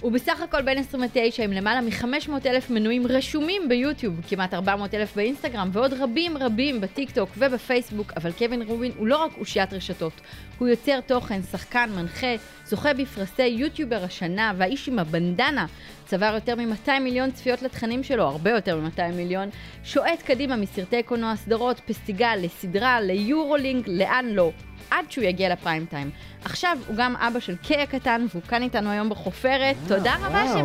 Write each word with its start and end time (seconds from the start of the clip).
הוא 0.00 0.12
בסך 0.12 0.40
הכל 0.40 0.62
בן 0.62 0.78
29 0.78 1.44
עם 1.44 1.52
למעלה 1.52 1.80
מ-500 1.80 2.30
אלף 2.46 2.70
מנויים 2.70 3.06
רשומים 3.06 3.68
ביוטיוב, 3.68 4.20
כמעט 4.28 4.54
400 4.54 4.94
אלף 4.94 5.16
באינסטגרם 5.16 5.70
ועוד 5.72 5.92
רבים 5.92 6.36
רבים 6.36 6.80
בטיק 6.80 7.10
טוק 7.10 7.30
ובפייסבוק, 7.38 8.12
אבל 8.16 8.32
קווין 8.32 8.62
רובין 8.62 8.92
הוא 8.96 9.06
לא 9.06 9.16
רק 9.16 9.30
אושיית 9.38 9.72
רשתות, 9.72 10.12
הוא 10.58 10.68
יוצר 10.68 11.00
תוכן, 11.00 11.42
שחקן, 11.42 11.90
מנחה, 11.96 12.34
זוכה 12.66 12.94
בפרסי 12.94 13.46
יוטיובר 13.46 14.04
השנה 14.04 14.52
והאיש 14.56 14.88
עם 14.88 14.98
הבנדנה 14.98 15.66
צבר 16.06 16.32
יותר 16.34 16.54
מ-200 16.54 16.90
מיליון 17.00 17.30
צפיות 17.30 17.62
לתכנים 17.62 18.02
שלו, 18.02 18.22
הרבה 18.24 18.50
יותר 18.50 18.76
מ-200 18.80 19.12
מיליון, 19.14 19.48
שועט 19.84 20.22
קדימה 20.22 20.56
מסרטי 20.56 21.02
קולנוע, 21.02 21.36
סדרות, 21.36 21.80
פסטיגל, 21.86 22.38
לסדרה, 22.42 23.00
ליורולינג, 23.00 23.84
לאן 23.88 24.26
לא. 24.28 24.50
עד 24.90 25.04
שהוא 25.10 25.24
יגיע 25.24 25.48
לפריים 25.52 25.86
טיים. 25.90 26.10
עכשיו 26.44 26.78
הוא 26.86 26.96
גם 26.96 27.16
אבא 27.16 27.40
של 27.40 27.56
קיי 27.56 27.82
הקטן, 27.82 28.26
והוא 28.30 28.42
כאן 28.42 28.62
איתנו 28.62 28.90
היום 28.90 29.08
בחופרת. 29.10 29.76
תודה 29.88 30.14
רבה 30.20 30.44
שבאת, 30.48 30.64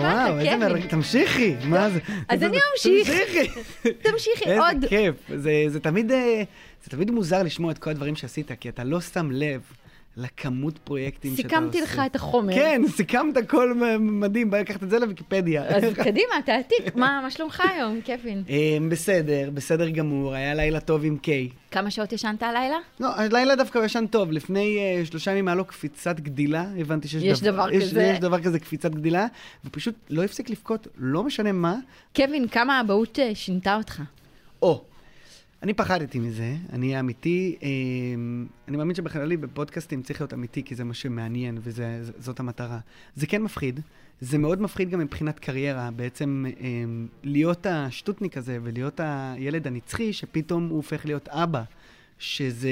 קווין. 0.70 0.88
תמשיכי, 0.88 1.55
מה 1.66 1.89
זה? 1.89 2.00
אז 2.30 2.44
אני 2.44 2.58
אמשיך. 2.73 3.09
תמשיכי. 3.09 3.50
תמשיכי 4.12 4.58
עוד. 4.58 4.76
איזה 4.76 4.88
כיף. 4.88 5.16
זה- 5.36 5.52
זה 5.67 5.80
תמיד, 5.80 6.12
אה, 6.12 6.44
זה 6.84 6.89
תמיד 6.89 7.12
מוזר 7.12 7.44
לשמוע 7.44 7.72
את 7.72 7.78
כל 7.78 7.89
הדברים 7.89 8.16
שעשית, 8.16 8.52
כי 8.59 8.70
אתה 8.70 8.84
לא 8.84 9.02
שם 9.02 9.30
לב 9.31 9.61
לכמות 10.17 10.78
פרויקטים 10.78 11.36
שאתה 11.36 11.48
עושה. 11.48 11.58
סיכמתי 11.58 11.81
לך 11.81 12.02
את 12.06 12.16
החומר. 12.16 12.54
כן, 12.54 12.81
סיכמת 12.88 13.38
הכל 13.38 13.73
מדהים, 14.00 14.50
בוא 14.50 14.58
לקחת 14.58 14.84
את 14.84 14.90
זה 14.90 15.00
לוויקיפדיה. 15.00 15.64
אז 15.67 15.84
קדימה, 15.94 16.36
תעתיק. 16.45 16.95
מה 16.95 17.20
מה 17.23 17.31
שלומך 17.31 17.64
היום, 17.76 18.02
קווין? 18.06 18.44
אה, 18.50 18.78
בסדר, 18.89 19.50
בסדר 19.54 19.89
גמור, 19.89 20.34
היה 20.34 20.54
לילה 20.54 20.80
טוב 20.80 21.06
עם 21.06 21.17
קיי. 21.17 21.50
כמה 21.72 21.92
שעות 21.92 22.14
ישנת 22.14 22.44
הלילה? 22.44 22.78
לא, 23.00 23.08
הלילה 23.16 23.56
דווקא 23.56 23.78
הוא 23.78 23.86
ישן 23.86 24.06
טוב. 24.08 24.32
לפני 24.32 24.78
uh, 25.04 25.06
שלושה 25.06 25.32
ימים 25.32 25.48
היה 25.48 25.56
לו 25.56 25.66
קפיצת 25.66 26.20
גדילה, 26.20 26.66
הבנתי 26.78 27.08
שיש 27.08 27.23
יש 27.23 27.42
דבר 27.42 27.72
יש, 27.72 27.84
כזה. 27.84 28.04
יש 28.04 28.20
דבר 28.20 28.42
כזה, 28.42 28.59
קפיצת 28.59 28.92
גדילה, 28.92 29.28
ופשוט 29.66 29.95
לא 30.09 30.23
הפסיק 30.23 30.50
לבכות, 30.50 30.88
לא 30.98 31.23
משנה 31.23 31.52
מה. 31.52 31.76
קווין, 32.16 32.48
כמה 32.48 32.78
האבהות 32.78 33.20
אה, 33.20 33.36
שינתה 33.36 33.76
אותך? 33.76 34.02
או, 34.62 34.84
אני 35.64 35.73
פחדתי 35.73 36.20
מזה, 36.20 36.56
אני 36.73 36.88
אהיה 36.88 37.00
אמיתי. 37.00 37.56
אה, 37.64 37.70
אני 38.67 38.78
מאמין 38.78 38.95
שבכללי 38.95 39.38
בפודקאסטים 39.38 40.02
צריך 40.02 40.22
להיות 40.22 40.34
אמיתי, 40.34 40.64
כי 40.64 40.76
זה 40.76 40.84
מה 40.84 40.94
שמעניין 40.94 41.58
וזאת 41.62 42.40
המטרה. 42.40 42.80
זה 43.16 43.28
כן 43.28 43.44
מפחיד, 43.44 43.80
זה 44.22 44.38
מאוד 44.38 44.62
מפחיד 44.62 44.89
גם 44.89 45.00
מבחינת 45.00 45.39
קריירה, 45.39 45.92
בעצם 45.92 46.45
אה, 46.48 46.84
להיות 47.23 47.66
השטוטניק 47.66 48.38
הזה 48.38 48.58
ולהיות 48.64 49.00
הילד 49.04 49.67
הנצחי, 49.67 50.14
שפתאום 50.14 50.67
הוא 50.67 50.78
הופך 50.78 51.06
להיות 51.06 51.30
אבא, 51.30 51.64
שזה... 52.20 52.72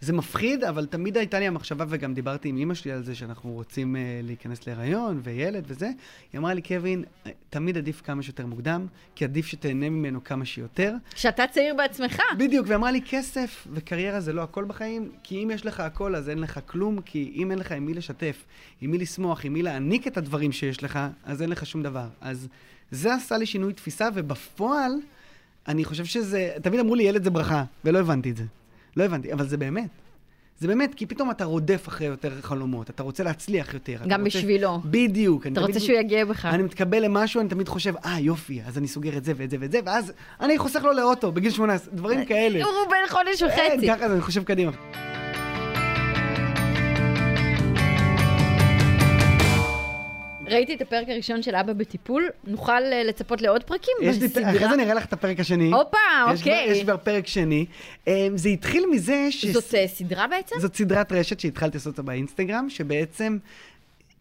זה 0.00 0.12
מפחיד, 0.12 0.64
אבל 0.64 0.86
תמיד 0.86 1.16
הייתה 1.16 1.38
לי 1.38 1.46
המחשבה, 1.46 1.84
וגם 1.88 2.14
דיברתי 2.14 2.48
עם 2.48 2.56
אימא 2.56 2.74
שלי 2.74 2.92
על 2.92 3.04
זה, 3.04 3.14
שאנחנו 3.14 3.52
רוצים 3.52 3.96
uh, 3.96 3.98
להיכנס 4.26 4.66
להיריון 4.66 5.20
וילד 5.24 5.64
וזה. 5.66 5.90
היא 6.32 6.38
אמרה 6.38 6.54
לי, 6.54 6.62
קווין, 6.62 7.04
אה, 7.26 7.32
תמיד 7.50 7.78
עדיף 7.78 8.02
כמה 8.04 8.22
שיותר 8.22 8.46
מוקדם, 8.46 8.86
כי 9.14 9.24
עדיף 9.24 9.46
שתהנה 9.46 9.90
ממנו 9.90 10.24
כמה 10.24 10.44
שיותר. 10.44 10.94
שאתה 11.14 11.46
צעיר 11.46 11.74
בעצמך. 11.74 12.20
בדיוק, 12.38 12.66
והיא 12.66 12.76
אמרה 12.76 12.90
לי, 12.90 13.00
כסף 13.08 13.66
וקריירה 13.72 14.20
זה 14.20 14.32
לא 14.32 14.42
הכל 14.42 14.64
בחיים, 14.64 15.10
כי 15.22 15.44
אם 15.44 15.50
יש 15.50 15.66
לך 15.66 15.80
הכל, 15.80 16.14
אז 16.14 16.28
אין 16.28 16.38
לך 16.38 16.60
כלום, 16.66 17.00
כי 17.00 17.32
אם 17.36 17.50
אין 17.50 17.58
לך 17.58 17.72
עם 17.72 17.86
מי 17.86 17.94
לשתף, 17.94 18.44
עם 18.80 18.90
מי 18.90 18.98
לשמוח, 18.98 19.44
עם 19.44 19.52
מי 19.52 19.62
להעניק 19.62 20.06
את 20.06 20.16
הדברים 20.16 20.52
שיש 20.52 20.82
לך, 20.82 20.98
אז 21.24 21.42
אין 21.42 21.50
לך 21.50 21.66
שום 21.66 21.82
דבר. 21.82 22.06
אז 22.20 22.48
זה 22.90 23.14
עשה 23.14 23.38
לי 23.38 23.46
שינוי 23.46 23.72
תפיסה, 23.72 24.08
ובפועל, 24.14 24.92
אני 25.68 25.84
חושב 25.84 26.04
שזה, 26.04 26.52
תמיד 26.62 26.80
אמרו 26.80 26.94
לי, 26.94 27.02
ילד 27.02 27.24
זה 27.24 27.30
ברכה, 27.30 27.64
ולא 27.84 27.98
הבנתי 27.98 28.30
את 28.30 28.36
זה. 28.36 28.44
לא 28.96 29.04
הבנתי, 29.04 29.32
אבל 29.32 29.48
זה 29.48 29.56
באמת. 29.56 29.88
זה 30.60 30.66
באמת, 30.68 30.94
כי 30.94 31.06
פתאום 31.06 31.30
אתה 31.30 31.44
רודף 31.44 31.88
אחרי 31.88 32.06
יותר 32.06 32.30
חלומות, 32.40 32.90
אתה 32.90 33.02
רוצה 33.02 33.24
להצליח 33.24 33.74
יותר. 33.74 33.96
גם 34.08 34.20
רוצה... 34.24 34.38
בשבילו. 34.38 34.80
בדיוק. 34.84 35.46
אתה 35.46 35.54
תמיד- 35.54 35.66
רוצה 35.66 35.80
שהוא 35.80 35.98
יגיע 35.98 36.24
בך. 36.24 36.44
אני 36.46 36.62
מתקבל 36.62 37.04
למשהו, 37.04 37.40
אני 37.40 37.48
תמיד 37.48 37.68
חושב, 37.68 37.94
אה, 38.04 38.20
יופי, 38.20 38.60
אז 38.66 38.78
אני 38.78 38.88
סוגר 38.88 39.16
את 39.16 39.24
זה 39.24 39.32
ואת 39.36 39.50
זה 39.50 39.56
ואת 39.60 39.72
זה, 39.72 39.80
ואז 39.86 40.12
אני 40.40 40.58
חוסך 40.58 40.82
לו 40.84 40.92
לאוטו 40.92 41.32
בגיל 41.32 41.50
18, 41.50 41.94
דברים 41.94 42.24
כאלה. 42.24 42.64
הוא 42.64 42.72
בן 42.90 43.08
חודש 43.08 43.42
כן, 43.42 43.46
וחצי. 43.74 43.86
ככה 43.88 44.06
אני 44.06 44.20
חושב 44.20 44.42
קדימה. 44.44 44.72
ראיתי 50.50 50.74
את 50.74 50.80
הפרק 50.80 51.08
הראשון 51.08 51.42
של 51.42 51.54
אבא 51.54 51.72
בטיפול, 51.72 52.28
נוכל 52.44 52.72
אה, 52.72 53.04
לצפות 53.04 53.42
לעוד 53.42 53.64
פרקים 53.64 53.94
יש 54.02 54.18
לי, 54.18 54.28
בסדרה? 54.28 54.50
אחרי 54.50 54.68
זה 54.68 54.76
נראה 54.76 54.94
לך 54.94 55.04
את 55.04 55.12
הפרק 55.12 55.40
השני. 55.40 55.72
הופה, 55.72 55.98
אוקיי. 56.30 56.66
יש 56.70 56.82
כבר 56.82 56.96
פרק 56.96 57.26
שני. 57.26 57.66
אה, 58.08 58.28
זה 58.34 58.48
התחיל 58.48 58.84
מזה 58.90 59.26
ש... 59.30 59.46
זאת 59.46 59.74
אה, 59.74 59.88
סדרה 59.88 60.26
בעצם? 60.26 60.56
זאת 60.60 60.76
סדרת 60.76 61.12
רשת 61.12 61.40
שהתחלתי 61.40 61.76
לעשות 61.76 61.92
אותה 61.92 62.02
באינסטגרם, 62.02 62.70
שבעצם 62.70 63.38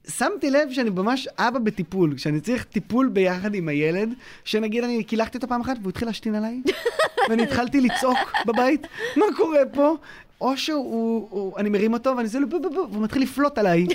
שמתי 0.10 0.52
לב 0.52 0.72
שאני 0.72 0.90
ממש 0.90 1.28
אבא 1.38 1.60
בטיפול, 1.60 2.18
שאני 2.18 2.42
צריך 2.42 2.64
טיפול 2.64 3.10
ביחד 3.10 3.56
עם 3.56 3.68
הילד, 3.68 4.10
שנגיד 4.44 4.84
אני 4.84 5.04
קילחתי 5.04 5.38
אותו 5.38 5.48
פעם 5.48 5.62
אחת 5.62 5.78
והוא 5.82 5.90
התחיל 5.90 6.08
להשתין 6.08 6.36
עליי, 6.36 6.62
ואני 7.30 7.44
התחלתי 7.44 7.82
לצעוק 7.82 8.18
בבית, 8.46 8.88
מה 9.16 9.26
קורה 9.38 9.62
פה? 9.74 9.96
או 10.42 10.58
שהוא, 10.58 11.28
הוא, 11.30 11.58
אני 11.58 11.70
מרים 11.70 11.94
אותו 11.94 12.10
ואני 12.10 12.28
עושה 12.28 12.40
לו 12.40 12.50
בו 12.50 12.60
בו 12.60 12.70
בו, 12.70 12.88
והוא 12.92 13.04
מתחיל 13.04 13.22
לפלוט 13.22 13.58
עליי 13.58 13.86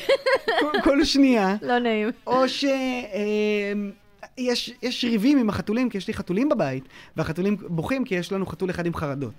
כל, 0.60 0.80
כל 0.84 1.04
שנייה, 1.04 1.56
לא 1.62 1.78
נעים. 1.78 2.10
או 2.26 2.48
ש... 2.48 2.64
אמ, 2.64 3.90
יש, 4.38 4.72
יש 4.82 5.04
ריבים 5.04 5.38
עם 5.38 5.48
החתולים, 5.48 5.90
כי 5.90 5.98
יש 5.98 6.08
לי 6.08 6.14
חתולים 6.14 6.48
בבית, 6.48 6.84
והחתולים 7.16 7.56
בוכים 7.60 8.04
כי 8.04 8.14
יש 8.14 8.32
לנו 8.32 8.46
חתול 8.46 8.70
אחד 8.70 8.86
עם 8.86 8.94
חרדות. 8.94 9.32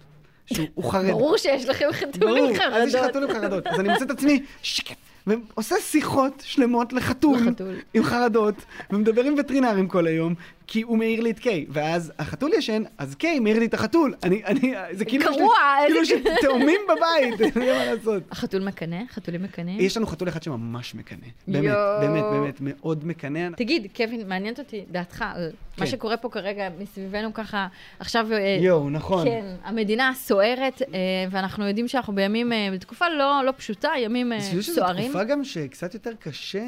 שהוא 0.46 0.68
הוא 0.74 0.92
חרד. 0.92 1.12
ברור 1.12 1.38
שיש 1.38 1.66
לכם 1.70 1.86
חתולים 1.92 2.54
ברור, 2.54 2.74
אז 2.74 2.88
יש 2.88 2.96
חרדות. 2.96 3.10
חתול 3.10 3.24
עם 3.24 3.34
חרדות. 3.34 3.68
אז 3.68 3.80
אני 3.80 3.90
מוצא 3.90 4.06
את 4.06 4.12
עצמי, 4.12 4.44
שקט, 4.62 4.96
ועושה 5.28 5.76
שיחות 5.82 6.44
שלמות 6.46 6.94
לחתול, 6.94 7.38
לחתול. 7.48 7.76
עם 7.94 8.04
חרדות, 8.04 8.56
ומדבר 8.92 9.24
עם 9.24 9.36
וטרינרים 9.38 9.88
כל 9.88 10.08
היום, 10.08 10.36
כי 10.68 10.82
הוא 10.82 10.98
מעיר 10.98 11.22
לי 11.22 11.32
את 11.32 11.40
קיי. 11.40 11.66
ואז 11.70 12.12
החתול 12.20 12.52
ישן, 12.54 12.84
אז 12.98 13.16
קיי 13.16 13.40
מעיר 13.40 13.60
לי 13.60 13.66
את 13.66 13.74
החתול. 13.74 14.14
אני, 14.24 14.42
אני, 14.46 14.74
זה 14.92 15.06
כאילו 15.06 15.26
גרוע, 15.26 15.56
כאילו 15.86 16.00
איזה- 16.02 16.14
יש 16.16 16.22
לי 16.26 16.32
תאומים 16.48 16.82
בבית, 16.90 17.42
אין 17.42 17.64
לי 17.64 17.72
מה 17.78 17.86
לעשות. 17.94 18.24
החתול 18.32 18.64
מקנא? 18.64 18.98
חתולים 19.10 19.44
מקנאים? 19.44 19.80
יש 19.80 19.98
לנו 19.98 20.08
חתול 20.08 20.28
אחד 20.30 20.44
שממש 20.44 20.96
מקנא. 20.96 21.18
באמת. 21.48 21.74
באמת, 22.02 22.24
באמת, 22.32 22.58
מאוד 22.62 23.06
מקנא. 23.08 23.50
תגיד, 23.58 23.88
קווין, 23.96 24.30
מעניינת 24.30 24.60
אותי 24.60 24.84
דעתך 24.92 25.26
על 25.36 25.52
מה 25.78 25.86
כן. 25.86 25.92
שקורה 25.92 26.18
פה 26.18 26.30
כרגע 26.30 26.70
מסביבנו 26.80 27.34
ככה, 27.34 27.68
עכשיו... 28.00 28.28
אה, 28.34 28.58
יואו, 28.62 28.90
נכון. 28.90 29.26
כן, 29.26 29.46
המדינה 29.64 30.12
סוערת, 30.16 30.82
אה, 30.82 30.88
ואנחנו 31.32 31.68
יודעים 31.68 31.88
שאנחנו 31.88 32.16
בימים, 32.16 32.54
אה, 32.54 32.70
בתקופה 32.74 33.06
לא 33.10 33.42
לא 33.46 33.54
פשוטה, 33.58 33.90
ימים 33.98 34.32
אה, 34.32 34.38
אני 34.38 34.46
חושב 34.46 34.62
שזו 34.62 34.76
סוערים. 34.76 35.04
תקופה 35.10 35.24
גם 35.24 35.44
שקצת 35.44 35.94
יותר 35.94 36.12
קשה, 36.20 36.60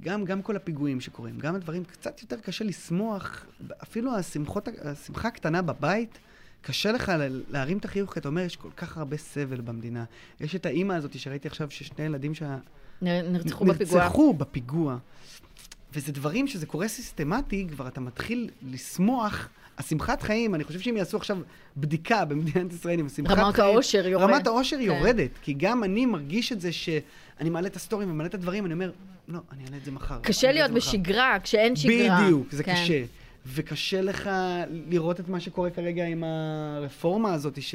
גם, 0.00 0.24
גם 0.24 0.42
כל 0.42 0.56
הפיגועים 0.56 1.00
שקורים, 1.00 1.38
גם 1.38 1.54
הדברים, 1.54 1.84
קצת 1.84 2.22
יותר 2.22 2.36
קשה 2.40 2.64
לשמוח, 2.64 3.46
אפילו 3.82 4.14
השמחות, 4.16 4.68
השמחה 4.82 5.28
הקטנה 5.28 5.62
בבית, 5.62 6.18
קשה 6.62 6.92
לך 6.92 7.12
להרים 7.50 7.78
את 7.78 7.84
החיוך, 7.84 8.12
כי 8.14 8.20
אתה 8.20 8.28
אומר, 8.28 8.40
יש 8.42 8.56
כל 8.56 8.70
כך 8.76 8.96
הרבה 8.98 9.16
סבל 9.16 9.60
במדינה. 9.60 10.04
יש 10.40 10.54
את 10.56 10.66
האימא 10.66 10.92
הזאת 10.92 11.18
שראיתי 11.18 11.48
עכשיו, 11.48 11.70
ששני 11.70 12.04
ילדים 12.04 12.34
שה... 12.34 12.58
נר- 13.02 13.28
נרצחו 13.30 13.64
בפיגוע. 13.64 14.02
נרצחו 14.04 14.34
בפיגוע. 14.34 14.98
וזה 15.92 16.12
דברים 16.12 16.46
שזה 16.46 16.66
קורה 16.66 16.88
סיסטמטי, 16.88 17.66
כבר 17.70 17.88
אתה 17.88 18.00
מתחיל 18.00 18.50
לשמוח. 18.62 19.48
השמחת 19.78 20.22
חיים, 20.22 20.54
אני 20.54 20.64
חושב 20.64 20.80
שאם 20.80 20.96
יעשו 20.96 21.16
עכשיו 21.16 21.38
בדיקה 21.76 22.24
במדינת 22.24 22.72
ישראל 22.72 22.98
עם 22.98 23.06
השמחת 23.06 23.34
חיים... 23.34 23.46
רמת 23.46 23.58
האושר 23.58 24.06
יורדת. 24.06 24.30
רמת 24.30 24.46
האושר 24.46 24.76
כן. 24.76 24.82
יורדת, 24.82 25.30
כי 25.42 25.52
גם 25.52 25.84
אני 25.84 26.06
מרגיש 26.06 26.52
את 26.52 26.60
זה 26.60 26.72
שאני 26.72 27.50
מעלה 27.50 27.66
את 27.66 27.76
הסטורים 27.76 28.10
ומעלה 28.10 28.28
את 28.28 28.34
הדברים, 28.34 28.66
אני 28.66 28.74
אומר, 28.74 28.90
לא, 29.28 29.38
אני 29.52 29.64
אעלה 29.64 29.76
את 29.76 29.84
זה 29.84 29.90
מחר. 29.90 30.18
קשה 30.22 30.52
להיות 30.52 30.70
זה 30.70 30.78
מחר." 30.78 30.88
בשגרה, 30.88 31.36
כשאין 31.42 31.76
שגרה. 31.76 32.24
בדיוק, 32.24 32.52
זה 32.52 32.64
כן. 32.64 32.74
קשה. 32.74 33.04
וקשה 33.46 34.00
לך 34.00 34.30
לראות 34.88 35.20
את 35.20 35.28
מה 35.28 35.40
שקורה 35.40 35.70
כרגע 35.70 36.04
עם 36.04 36.24
הרפורמה 36.24 37.34
הזאת 37.34 37.62
ש... 37.62 37.74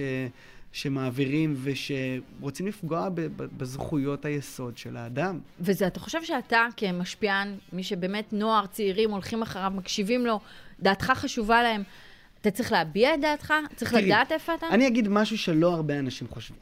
שמעבירים 0.73 1.55
ושרוצים 1.63 2.67
לפגוע 2.67 3.09
בזכויות 3.37 4.25
היסוד 4.25 4.77
של 4.77 4.97
האדם. 4.97 5.39
וזה, 5.59 5.87
אתה 5.87 5.99
חושב 5.99 6.23
שאתה 6.23 6.65
כמשפיען, 6.77 7.55
מי 7.73 7.83
שבאמת 7.83 8.33
נוער, 8.33 8.65
צעירים, 8.65 9.11
הולכים 9.11 9.41
אחריו, 9.41 9.71
מקשיבים 9.75 10.25
לו, 10.25 10.39
דעתך 10.83 11.11
חשובה 11.15 11.63
להם, 11.63 11.83
אתה 12.41 12.51
צריך 12.51 12.71
להביע 12.71 13.13
את 13.13 13.21
דעתך? 13.21 13.53
צריך 13.75 13.91
תראי, 13.91 14.05
לדעת 14.05 14.31
איפה 14.31 14.55
אתה? 14.55 14.67
אני 14.67 14.87
אגיד 14.87 15.07
משהו 15.07 15.37
שלא 15.37 15.73
הרבה 15.73 15.99
אנשים 15.99 16.27
חושבים. 16.27 16.59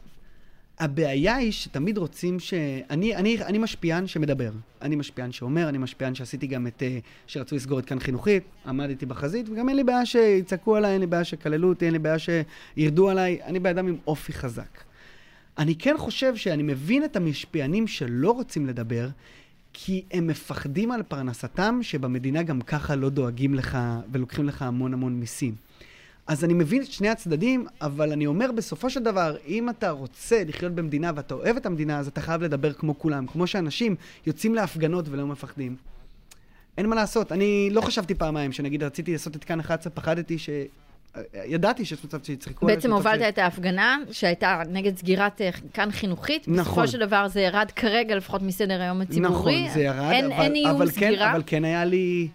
הבעיה 0.80 1.36
היא 1.36 1.52
שתמיד 1.52 1.98
רוצים 1.98 2.40
ש... 2.40 2.54
אני, 2.90 3.16
אני, 3.16 3.44
אני 3.44 3.58
משפיען 3.58 4.08
שמדבר. 4.08 4.52
אני 4.82 4.96
משפיען 4.96 5.32
שאומר, 5.32 5.70
אני 5.70 5.78
משפיען 5.78 6.16
שעשיתי 6.16 6.48
גם 6.48 6.68
את... 6.68 6.84
אה, 6.84 7.00
שרצו 7.28 7.56
לסגור 7.56 7.80
את 7.80 7.86
כאן 7.86 8.00
חינוכית, 8.00 8.44
עמדתי 8.66 9.06
בחזית, 9.06 9.50
וגם 9.50 9.70
אין 9.70 9.78
לי 9.78 9.84
בעיה 9.84 10.06
שיצעקו 10.06 10.76
עליי, 10.76 10.94
אין 10.94 11.02
לי 11.02 11.08
בעיה 11.08 11.24
שיקללו 11.24 11.70
אותי, 11.70 11.86
אין 11.86 11.94
לי 11.94 12.00
בעיה 12.00 12.18
שירדו 12.20 13.10
עליי, 13.10 13.40
אני 13.44 13.60
בן 13.60 13.70
אדם 13.70 13.88
עם 13.88 13.98
אופי 14.08 14.34
חזק. 14.34 14.84
אני 15.58 15.76
כן 15.76 15.96
חושב 15.98 16.36
שאני 16.36 16.64
מבין 16.64 17.04
את 17.04 17.16
המשפיענים 17.16 17.88
שלא 17.88 18.32
רוצים 18.32 18.68
לדבר, 18.68 19.08
כי 19.74 20.04
הם 20.12 20.28
מפחדים 20.28 20.92
על 20.92 21.04
פרנסתם, 21.04 21.80
שבמדינה 21.82 22.44
גם 22.44 22.62
ככה 22.62 22.96
לא 22.96 23.10
דואגים 23.10 23.56
לך 23.56 23.78
ולוקחים 24.12 24.48
לך 24.48 24.62
המון 24.62 24.94
המון 24.94 25.14
מיסים. 25.14 25.56
אז 26.28 26.44
אני 26.44 26.54
מבין 26.54 26.82
את 26.82 26.92
שני 26.92 27.10
הצדדים, 27.10 27.66
אבל 27.82 28.12
אני 28.12 28.26
אומר 28.26 28.52
בסופו 28.52 28.90
של 28.90 29.04
דבר, 29.04 29.36
אם 29.48 29.70
אתה 29.70 29.90
רוצה 29.90 30.44
לחיות 30.48 30.76
במדינה 30.76 31.12
ואתה 31.16 31.34
אוהב 31.34 31.58
את 31.58 31.66
המדינה, 31.66 32.00
אז 32.00 32.08
אתה 32.08 32.22
חייב 32.22 32.42
לדבר 32.44 32.74
כמו 32.74 33.00
כולם. 33.00 33.28
כמו 33.28 33.48
שאנשים 33.48 33.96
יוצאים 34.26 34.56
להפגנות 34.56 35.06
ולא 35.10 35.28
מפחדים. 35.28 35.76
אין 36.78 36.86
מה 36.86 36.96
לעשות, 36.96 37.32
אני 37.32 37.70
לא 37.72 37.82
חשבתי 37.82 38.16
פעמיים, 38.16 38.52
שנגיד 38.52 38.84
רציתי 38.84 39.12
לעשות 39.12 39.36
את 39.36 39.44
כאן 39.44 39.60
11, 39.60 39.94
פחדתי 39.94 40.38
ש... 40.38 40.50
ידעתי 41.46 41.86
שיש 41.86 42.06
מצב 42.06 42.24
שיצחקו 42.24 42.66
עליי. 42.66 42.75
בעצם 42.75 42.94
הובלת 42.94 43.22
את 43.34 43.38
ההפגנה 43.38 43.98
שהייתה 44.12 44.62
נגד 44.69 44.98
סגירת 44.98 45.42
אה, 45.42 45.50
כאן 45.74 45.92
חינוכית. 45.92 46.48
נכון. 46.48 46.63
בסופו 46.63 46.88
של 46.88 47.00
דבר 47.00 47.28
זה 47.28 47.42
ירד 47.42 47.72
כרגע 47.75 48.16
לפחות 48.16 48.42
מסדר 48.42 48.81
היום 48.81 49.02
הציבורי. 49.02 49.30
נכון, 49.63 49.74
זה 49.74 49.81
ירד, 49.81 50.12
אין, 50.12 50.25
אבל, 50.31 50.42
אין 50.44 50.56
איום 50.56 50.75
אבל, 50.75 50.86
כן- 50.86 50.92
סגירה. 50.92 51.25
כן, 51.25 51.31
אבל 51.31 51.44
כן 51.46 51.66
היה 51.66 51.86
לי 51.86 52.28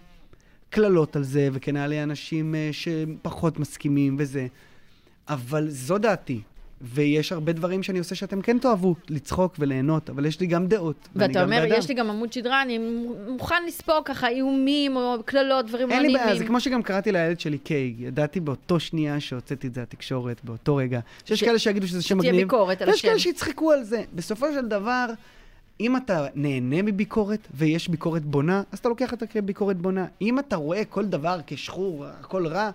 קללות 0.69 1.15
על 1.15 1.23
זה, 1.23 1.49
וכן 1.53 1.75
היה 1.75 1.87
לי 1.87 2.03
אנשים 2.03 2.55
uh, 2.55 2.73
שפחות 2.73 3.59
מסכימים 3.59 4.15
וזה. 4.19 4.47
אבל 5.29 5.69
זו 5.69 5.97
דעתי. 5.97 6.41
ויש 6.81 7.31
הרבה 7.31 7.51
דברים 7.51 7.83
שאני 7.83 7.99
עושה 7.99 8.15
שאתם 8.15 8.41
כן 8.41 8.57
תאהבו, 8.57 8.95
לצחוק 9.09 9.55
וליהנות, 9.59 10.09
אבל 10.09 10.25
יש 10.25 10.39
לי 10.39 10.47
גם 10.47 10.67
דעות. 10.67 11.07
ואתה 11.15 11.43
אומר, 11.43 11.61
באדם. 11.61 11.75
יש 11.77 11.87
לי 11.89 11.93
גם 11.93 12.09
עמוד 12.09 12.33
שדרה, 12.33 12.61
אני 12.61 12.79
מוכן 13.27 13.65
לספוג 13.67 14.05
ככה 14.05 14.27
איומים 14.27 14.95
או 14.95 15.15
קללות, 15.25 15.65
דברים 15.65 15.89
לא 15.89 15.95
נעימים. 15.95 16.15
אין 16.15 16.23
לי 16.23 16.25
בעיה, 16.25 16.39
זה 16.39 16.45
כמו 16.45 16.59
שגם 16.59 16.83
קראתי 16.83 17.11
לילד 17.11 17.39
שלי 17.39 17.57
קיי. 17.57 17.93
ידעתי 17.97 18.39
באותו 18.39 18.79
שנייה 18.79 19.19
שהוצאתי 19.19 19.67
את 19.67 19.73
זה 19.73 19.81
לתקשורת, 19.81 20.41
באותו 20.43 20.75
רגע. 20.75 20.99
שיש 21.25 21.39
ש... 21.39 21.43
כאלה 21.43 21.59
שיגידו 21.59 21.87
שזה 21.87 22.01
שם 22.01 22.17
מגניב. 22.17 22.33
שתהיה 22.33 22.45
ביקורת 22.45 22.81
על 22.81 22.89
השם. 22.89 22.93
ויש 22.93 23.01
כאלה 23.01 23.19
שיצחקו 23.19 23.71
על 23.71 23.83
זה. 23.83 24.03
בסופו 24.13 24.45
של 24.53 24.67
דבר, 24.67 25.05
אם 25.79 25.97
אתה 25.97 26.25
נהנה 26.35 26.81
מביקורת 26.81 27.47
ויש 27.53 27.87
ביקורת 27.87 28.25
בונה, 28.25 28.63
אז 28.71 28.79
אתה 28.79 28.89
לוקח 28.89 29.11
אותה 29.11 29.27
כביקורת 29.27 29.77
בונה. 29.77 30.05
אם 30.21 30.39
אתה 30.39 30.55
רואה 30.55 30.85
כל 30.85 31.05
דבר 31.05 31.39
כשחור, 31.47 32.05
הכל 32.05 32.47
רע, 32.47 32.69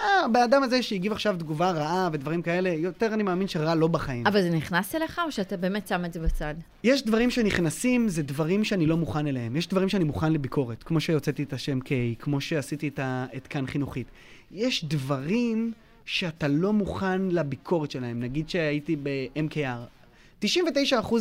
הבן 0.00 0.40
אדם 0.40 0.62
הזה 0.62 0.82
שהגיב 0.82 1.12
עכשיו 1.12 1.36
תגובה 1.38 1.70
רעה 1.70 2.08
ודברים 2.12 2.42
כאלה, 2.42 2.68
יותר 2.70 3.14
אני 3.14 3.22
מאמין 3.22 3.48
שרע 3.48 3.74
לא 3.74 3.88
בחיים. 3.88 4.26
אבל 4.26 4.42
זה 4.42 4.50
נכנס 4.50 4.94
אליך, 4.94 5.20
או 5.26 5.32
שאתה 5.32 5.56
באמת 5.56 5.88
שם 5.88 6.04
את 6.04 6.12
זה 6.12 6.20
בצד? 6.20 6.54
יש 6.84 7.04
דברים 7.04 7.30
שנכנסים, 7.30 8.08
זה 8.08 8.22
דברים 8.22 8.64
שאני 8.64 8.86
לא 8.86 8.96
מוכן 8.96 9.26
אליהם. 9.26 9.56
יש 9.56 9.68
דברים 9.68 9.88
שאני 9.88 10.04
מוכן 10.04 10.32
לביקורת, 10.32 10.82
כמו 10.82 11.00
שהוצאתי 11.00 11.42
את 11.42 11.52
השם 11.52 11.78
K, 11.78 11.88
כמו 12.18 12.40
שעשיתי 12.40 12.88
את, 12.88 12.98
ה... 12.98 13.26
את 13.36 13.46
כאן 13.46 13.66
חינוכית. 13.66 14.06
יש 14.50 14.84
דברים 14.84 15.72
שאתה 16.04 16.48
לא 16.48 16.72
מוכן 16.72 17.22
לביקורת 17.22 17.90
שלהם. 17.90 18.20
נגיד 18.20 18.48
שהייתי 18.48 18.96
ב-MKR. 19.02 20.02
99% 20.44 20.46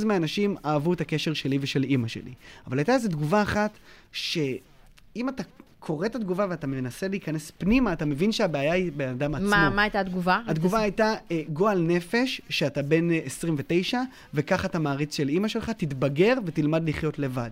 מהאנשים 0.05 0.55
אהבו 0.65 0.93
את 0.93 1.01
הקשר 1.01 1.33
שלי 1.33 1.57
ושל 1.61 1.83
אימא 1.83 2.07
שלי. 2.07 2.33
אבל 2.67 2.77
הייתה 2.77 2.93
איזו 2.93 3.09
תגובה 3.09 3.41
אחת, 3.41 3.77
שאם 4.11 5.29
אתה 5.29 5.43
קורא 5.81 6.05
את 6.05 6.15
התגובה 6.15 6.45
ואתה 6.49 6.67
מנסה 6.67 7.07
להיכנס 7.07 7.51
פנימה, 7.57 7.93
אתה 7.93 8.05
מבין 8.05 8.31
שהבעיה 8.31 8.73
היא 8.73 8.91
באדם 8.91 9.35
עצמו. 9.35 9.49
מה, 9.49 9.69
מה 9.69 9.81
הייתה 9.81 9.99
התגובה? 9.99 10.41
התגובה 10.47 10.79
הייתה 10.79 11.13
אה, 11.31 11.41
גועל 11.53 11.81
נפש, 11.81 12.41
שאתה 12.49 12.81
בן 12.81 13.11
אה, 13.11 13.19
29, 13.25 14.01
וככה 14.33 14.67
אתה 14.67 14.79
מעריץ 14.79 15.15
של 15.15 15.29
אימא 15.29 15.47
שלך, 15.47 15.69
תתבגר 15.69 16.33
ותלמד 16.45 16.89
לחיות 16.89 17.19
לבד. 17.19 17.49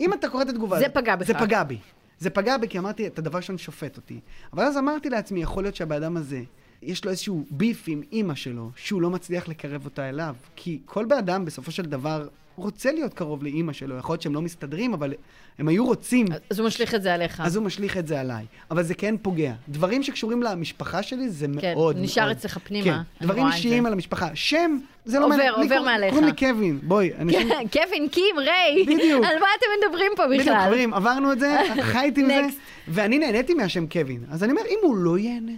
אם 0.00 0.12
אתה 0.12 0.28
קורא 0.28 0.42
את 0.42 0.48
התגובה... 0.48 0.78
זה 0.78 0.88
פגע 0.88 1.16
בך. 1.16 1.26
זה 1.26 1.34
פגע 1.34 1.62
בי. 1.62 1.78
זה 2.18 2.30
פגע 2.30 2.56
בי 2.56 2.68
כי 2.68 2.78
אמרתי, 2.78 3.06
את 3.06 3.18
הדבר 3.18 3.40
שאני 3.40 3.58
שופט 3.58 3.96
אותי. 3.96 4.20
אבל 4.52 4.62
אז 4.62 4.78
אמרתי 4.78 5.10
לעצמי, 5.10 5.42
יכול 5.42 5.64
להיות 5.64 5.76
שהבן 5.76 5.96
אדם 5.96 6.16
הזה, 6.16 6.42
יש 6.82 7.04
לו 7.04 7.10
איזשהו 7.10 7.44
ביף 7.50 7.84
עם 7.86 8.02
אימא 8.12 8.34
שלו, 8.34 8.70
שהוא 8.76 9.02
לא 9.02 9.10
מצליח 9.10 9.48
לקרב 9.48 9.84
אותה 9.84 10.08
אליו. 10.08 10.34
כי 10.56 10.80
כל 10.84 11.04
בן 11.04 11.16
אדם 11.16 11.44
בסופו 11.44 11.70
של 11.70 11.82
דבר 11.82 12.28
רוצה 12.56 12.92
להיות 12.92 13.14
קרוב 13.14 13.42
לאימא 13.42 13.72
שלו. 13.72 13.96
יכול 13.96 14.12
להיות 14.12 14.22
שהם 14.22 14.34
לא 14.34 14.42
מסתדרים, 14.42 14.94
אבל 14.94 15.14
הם 15.58 15.68
היו 15.68 15.84
רוצים... 15.86 16.26
אז 16.50 16.58
הוא 16.58 16.66
משליך 16.66 16.94
את 16.94 17.02
זה 17.02 17.14
עליך. 17.14 17.40
אז 17.44 17.56
הוא 17.56 17.64
משליך 17.64 17.96
את 17.96 18.06
זה 18.06 18.20
עליי. 18.20 18.44
אבל 18.70 18.82
זה 18.82 18.94
כן 18.94 19.14
פוגע. 19.22 19.52
דברים 19.68 20.02
שקשורים 20.02 20.42
למשפחה 20.42 21.02
שלי 21.02 21.28
זה 21.28 21.46
כן, 21.60 21.74
מאוד... 21.74 21.96
כן, 21.96 22.02
נשאר 22.02 22.32
אצלך 22.32 22.58
פנימה. 22.64 23.02
כן, 23.18 23.26
דברים 23.26 23.46
אישיים 23.46 23.86
על 23.86 23.92
המשפחה. 23.92 24.28
שם, 24.34 24.78
זה 25.04 25.18
לא... 25.18 25.24
עובר, 25.24 25.50
עובר 25.56 25.76
קור... 25.76 25.84
מעליך. 25.84 26.10
קוראים 26.10 26.26
לי 26.26 26.36
קווין, 26.36 26.78
בואי. 26.82 27.10
אנשים... 27.18 27.48
קווין, 27.74 28.08
קים, 28.08 28.38
ריי. 28.38 28.84
בדיוק. 28.86 29.24
על 29.24 29.38
מה 29.40 29.46
אתם 29.58 29.66
מדברים 29.86 30.12
פה 30.16 30.22
בכלל? 30.26 30.38
בדיוק, 30.38 30.56
חברים, 30.66 30.94
עברנו 30.94 31.32
את 31.32 31.40
זה, 31.40 31.58
חייתי 31.92 32.20
עם 32.20 32.26
זה, 32.26 32.42
ואני 32.88 33.18
נהניתי 33.18 33.54
מהשם 33.54 33.86
קווין. 33.86 34.24
אז 34.30 34.44
אני 34.44 34.52
אומר, 34.52 34.62
אם 34.68 34.78
הוא 34.82 34.96
לא 34.96 35.18
ייהנה... 35.18 35.52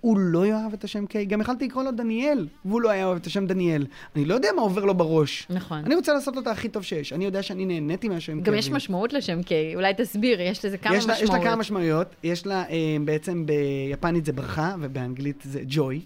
הוא 0.00 0.18
לא 0.18 0.46
יאהב 0.46 0.72
את 0.72 0.84
השם 0.84 1.06
קיי. 1.06 1.24
גם 1.24 1.40
יכלתי 1.40 1.64
לקרוא 1.64 1.82
לו 1.82 1.90
דניאל, 1.90 2.46
והוא 2.64 2.80
לא 2.80 2.90
היה 2.90 3.06
אוהב 3.06 3.16
את 3.16 3.26
השם 3.26 3.46
דניאל. 3.46 3.86
אני 4.16 4.24
לא 4.24 4.34
יודע 4.34 4.48
מה 4.56 4.62
עובר 4.62 4.84
לו 4.84 4.94
בראש. 4.94 5.46
נכון. 5.50 5.78
אני 5.84 5.94
רוצה 5.94 6.12
לעשות 6.12 6.38
את 6.38 6.46
הכי 6.46 6.68
טוב 6.68 6.82
שיש. 6.82 7.12
אני 7.12 7.24
יודע 7.24 7.42
שאני 7.42 7.64
נהניתי 7.64 8.08
מהשם 8.08 8.32
קיי. 8.32 8.52
גם 8.52 8.58
יש 8.58 8.70
משמעות 8.70 9.12
לשם 9.12 9.42
קיי. 9.42 9.74
אולי 9.74 9.92
תסביר, 9.96 10.40
יש 10.40 10.64
לזה 10.64 10.78
כמה 10.78 10.96
יש 10.96 11.06
משמעויות. 11.06 11.22
יש 11.22 11.30
לה 11.30 11.42
כמה 11.42 11.56
משמעויות. 11.56 12.14
יש 12.22 12.46
לה, 12.46 12.64
אה, 12.70 12.96
בעצם 13.04 13.46
ביפנית 13.46 14.24
זה 14.24 14.32
ברכה, 14.32 14.74
ובאנגלית 14.80 15.42
זה 15.44 15.60
ג'וי. 15.66 16.00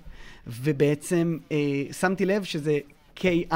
ובעצם 0.47 1.39
אה, 1.53 1.57
שמתי 1.93 2.27
לב 2.27 2.45
שזה 2.45 2.79
KR. 3.17 3.55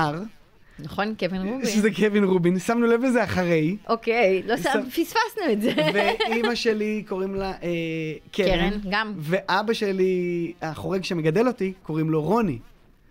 נכון, 0.79 1.15
קווין 1.19 1.43
רובין. 1.43 1.67
שזה 1.67 1.91
קווין 1.91 2.25
רובין, 2.25 2.59
שמנו 2.59 2.87
לב 2.87 3.05
לזה 3.05 3.25
אחרי. 3.25 3.77
אוקיי, 3.89 4.43
לא 4.47 4.57
שם, 4.57 4.81
פספסנו 4.91 5.53
את 5.53 5.63
זה. 5.63 5.73
ואימא 5.95 6.55
שלי 6.65 7.05
קוראים 7.09 7.35
לה 7.35 7.53
אה, 7.63 7.69
קרן. 8.33 8.71
קרן, 8.71 8.79
גם. 8.91 9.13
ואבא 9.19 9.73
שלי, 9.73 10.53
החורג 10.63 11.05
שמגדל 11.05 11.47
אותי, 11.49 11.73
קוראים 11.83 12.11
לו 12.11 12.23
רוני. 12.23 12.59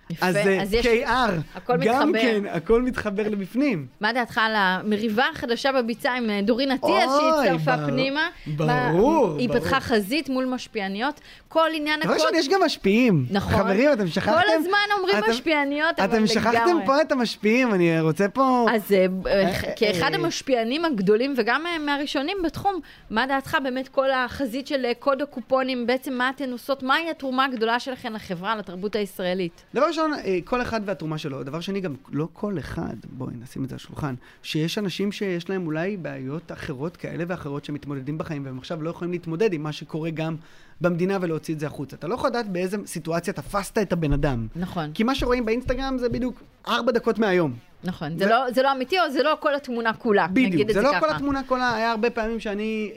יפה, 0.09 0.25
אז 0.25 0.33
זה 0.33 0.57
אז 0.61 0.73
יש... 0.73 0.85
KR. 0.85 1.09
הכל 1.55 1.73
גם 1.77 2.09
מתחבר. 2.09 2.21
כן, 2.21 2.43
הכל 2.51 2.81
מתחבר 2.81 3.29
לבפנים. 3.29 3.87
מה 4.01 4.13
דעתך 4.13 4.37
על 4.37 4.51
המריבה 4.55 5.23
החדשה 5.33 5.71
בביצה 5.71 6.13
עם 6.13 6.29
אה, 6.29 6.39
דורין 6.43 6.71
אטיאס 6.71 7.11
שהצטרפה 7.21 7.77
בר- 7.77 7.85
פנימה? 7.87 8.27
ברור, 8.47 8.67
מה- 8.67 9.35
היא 9.37 9.49
ברור. 9.49 9.59
פתחה 9.61 9.79
חזית 9.79 10.29
מול 10.29 10.45
משפיעניות. 10.45 11.19
כל 11.47 11.69
עניין 11.73 12.01
הקוד... 12.01 12.13
ראשון, 12.13 12.29
יש 12.35 12.49
גם 12.49 12.63
משפיעים. 12.63 13.25
נכון. 13.29 13.53
חברים, 13.53 13.93
אתם 13.93 14.07
שכחתם? 14.07 14.31
כל 14.31 14.53
הזמן 14.53 14.77
אומרים 14.97 15.17
אתם- 15.19 15.29
משפיעניות, 15.31 15.99
אבל 15.99 16.07
לגמרי. 16.07 16.17
אתם 16.17 16.27
שכחתם 16.27 16.77
פה 16.85 17.01
את 17.01 17.11
המשפיעים, 17.11 17.73
אני 17.73 17.99
רוצה 18.01 18.27
פה... 18.27 18.65
אז 18.71 18.91
אה, 18.91 19.05
אה, 19.27 19.51
כאחד 19.75 20.11
אה. 20.13 20.19
המשפיענים 20.19 20.85
הגדולים 20.85 21.33
וגם 21.37 21.65
אה, 21.67 21.79
מהראשונים 21.79 22.37
בתחום, 22.45 22.79
מה 23.09 23.27
דעתך 23.27 23.57
באמת 23.63 23.87
כל 23.87 24.11
החזית 24.11 24.67
של 24.67 24.85
אה, 24.85 24.91
קוד 24.99 25.21
הקופונים, 25.21 25.87
בעצם 25.87 26.13
מה 26.13 26.29
אתן 26.29 26.51
עושות, 26.51 26.83
מהי 26.83 27.09
התרומה 27.09 27.45
הגדולה 27.45 27.79
שלכן 27.79 28.13
לחברה, 28.13 28.55
לתרבות 28.55 28.95
הישראלית? 28.95 29.63
דבר 29.75 29.91
ראשון, 29.93 30.13
אה, 30.13 30.39
כל 30.45 30.61
אחד 30.61 30.81
והתרומה 30.85 31.17
שלו. 31.17 31.43
דבר 31.43 31.59
שני, 31.59 31.81
גם 31.81 31.93
לא 32.11 32.27
כל 32.33 32.59
אחד, 32.59 32.95
בואי 33.09 33.33
נשים 33.41 33.63
את 33.63 33.69
זה 33.69 33.75
על 33.75 33.79
השולחן, 33.83 34.15
שיש 34.43 34.77
אנשים 34.77 35.11
שיש 35.11 35.49
להם 35.49 35.65
אולי 35.65 35.97
בעיות 35.97 36.51
אחרות 36.51 36.97
כאלה 36.97 37.23
ואחרות 37.27 37.65
שמתמודדים 37.65 38.17
בחיים, 38.17 38.45
והם 38.45 38.57
עכשיו 38.57 38.83
לא 38.83 38.89
יכולים 38.89 39.11
להתמודד 39.11 39.53
עם 39.53 39.63
מה 39.63 39.71
שקורה 39.71 40.09
גם 40.09 40.35
במדינה 40.81 41.17
ולהוציא 41.21 41.53
את 41.53 41.59
זה 41.59 41.67
החוצה. 41.67 41.95
אתה 41.95 42.07
לא 42.07 42.13
יכול 42.15 42.29
לדעת 42.29 42.49
באיזה 42.49 42.77
סיטואציה 42.85 43.33
תפסת 43.33 43.77
את 43.77 43.93
הבן 43.93 44.13
אדם. 44.13 44.47
נכון, 44.55 44.91
כי 44.93 45.03
מה 45.03 45.15
שרואים 45.15 45.45
באינסטגרם 45.45 45.97
זה 45.97 46.09
בדיוק 46.09 46.43
ארבע 46.67 46.91
דקות 46.91 47.19
מהיום. 47.19 47.53
נכון. 47.83 48.13
ו- 48.15 48.19
זה 48.19 48.25
לא- 48.25 48.51
זה 48.51 48.61
לא 48.61 48.71
אמיתי 48.71 48.99
או 48.99 49.11
זה 49.11 49.23
לא 49.23 49.37
כל 49.39 49.55
התמונה 49.55 49.93
כולה, 49.93 50.27
נגיד 50.31 50.47
בדיוק, 50.53 50.69
את 50.69 50.73
זה 50.73 50.81
זה 50.81 50.87
לא 50.87 50.91
ככה. 50.91 50.99
כל 50.99 51.09
התמונה 51.15 51.41
כולה, 51.47 51.75
היה 51.75 51.91
הרבה 51.91 52.09
פעמים 52.09 52.39
שאני 52.39 52.91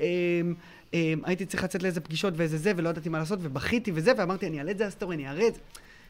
אמ, 0.94 1.20
הייתי 1.24 1.46
צריך 1.46 1.64
לצאת 1.64 1.82
לאיזה 1.82 2.00
פגישות 2.00 2.34
ואיזה 2.36 2.58
זה, 2.58 2.72
ולא 2.76 2.88
ידעתי 2.88 3.08
מה 3.08 3.18
לעשות, 3.18 3.38
ובכיתי 3.42 3.92
וזה, 3.94 4.12
ואמרתי, 4.16 4.46
אני 4.46 4.58
אעלה 4.58 4.70
את 4.70 4.78
זה 4.78 4.86
לסטורי, 4.86 5.16
אני 5.16 5.28
אראה 5.28 5.48
את 5.48 5.54
זה. 5.54 5.60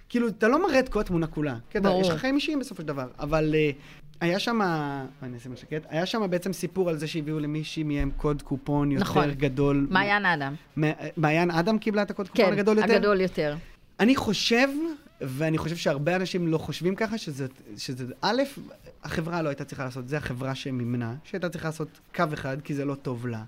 כאילו, 0.09 0.29
אתה 0.29 0.49
לא 0.49 0.67
מראה 0.67 0.79
את 0.79 0.89
כל 0.89 1.01
התמונה 1.01 1.27
כולה. 1.27 1.57
כן, 1.71 1.83
ברור. 1.83 2.01
יש 2.01 2.09
לך 2.09 2.21
חיים 2.21 2.35
אישיים 2.35 2.59
בסופו 2.59 2.83
של 2.83 2.89
דבר. 2.89 3.07
אבל 3.19 3.55
אה, 3.55 3.71
היה 4.21 4.39
שם, 4.39 4.61
אני 5.23 5.37
אשים 5.37 5.57
שקט, 5.57 5.87
היה 5.89 6.07
שם 6.07 6.31
בעצם 6.31 6.53
סיפור 6.53 6.89
על 6.89 6.99
זה 6.99 7.07
שהביאו 7.07 7.39
למישהי 7.39 7.83
מהם 7.83 8.11
קוד 8.17 8.43
קופון 8.43 8.93
יותר 8.93 9.05
נכון. 9.05 9.31
גדול. 9.31 9.87
מעיין 9.91 10.27
אדם. 10.27 10.55
מעיין 11.17 11.51
אדם 11.51 11.79
קיבלה 11.79 12.03
את 12.03 12.11
הקוד 12.11 12.29
קופון 12.29 12.47
כן, 12.47 12.53
הגדול 12.53 12.79
יותר? 12.79 12.95
הגדול 12.95 13.21
יותר. 13.21 13.57
אני 14.01 14.17
חושב, 14.17 14.69
ואני 15.21 15.59
חושב 15.59 15.77
שהרבה 15.77 16.17
אנשים 16.17 16.49
לא 16.49 16.59
חושבים 16.59 16.95
ככה, 16.95 17.19
שזה, 17.19 17.47
שזה 17.77 18.05
א', 18.21 18.43
החברה 19.05 19.43
לא 19.43 19.49
הייתה 19.49 19.65
צריכה 19.65 19.85
לעשות, 19.85 20.09
זה 20.09 20.17
החברה 20.17 20.55
שמימנה, 20.55 21.15
שהייתה 21.25 21.49
צריכה 21.49 21.69
לעשות 21.69 21.89
קו 22.15 22.25
אחד, 22.33 22.57
כי 22.65 22.75
זה 22.75 22.85
לא 22.85 22.95
טוב 22.95 23.27
לה. 23.27 23.43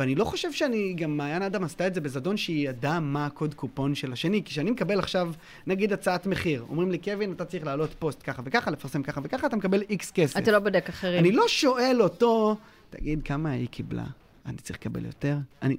ואני 0.00 0.14
לא 0.14 0.24
חושב 0.24 0.52
שאני, 0.52 0.94
גם 0.96 1.16
מעיין 1.16 1.42
אדם 1.42 1.64
עשתה 1.64 1.86
את 1.86 1.94
זה 1.94 2.00
בזדון 2.00 2.36
שהיא 2.36 2.68
ידעה 2.68 3.00
מה 3.00 3.26
הקוד 3.26 3.54
קופון 3.54 3.94
של 3.94 4.12
השני, 4.12 4.42
כי 4.44 4.50
כשאני 4.50 4.70
מקבל 4.70 4.98
עכשיו, 4.98 5.32
נגיד 5.66 5.92
הצעת 5.92 6.26
מחיר, 6.26 6.64
אומרים 6.68 6.90
לי, 6.90 6.98
קווין, 6.98 7.32
אתה 7.32 7.44
צריך 7.44 7.64
להעלות 7.64 7.94
פוסט 7.98 8.20
ככה 8.24 8.42
וככה, 8.44 8.70
לפרסם 8.70 9.02
ככה 9.02 9.20
וככה, 9.24 9.46
אתה 9.46 9.56
מקבל 9.56 9.82
איקס 9.90 10.10
כסף. 10.10 10.36
אתה 10.36 10.50
לא 10.50 10.58
בודק 10.58 10.88
אחרים. 10.88 11.18
אני 11.18 11.32
לא 11.32 11.48
שואל 11.48 11.96
אותו, 12.00 12.56
תגיד, 12.90 13.22
כמה 13.24 13.50
היא 13.50 13.68
קיבלה? 13.68 14.04
אני 14.46 14.56
צריך 14.56 14.78
לקבל 14.78 15.04
יותר? 15.04 15.36
אני... 15.62 15.76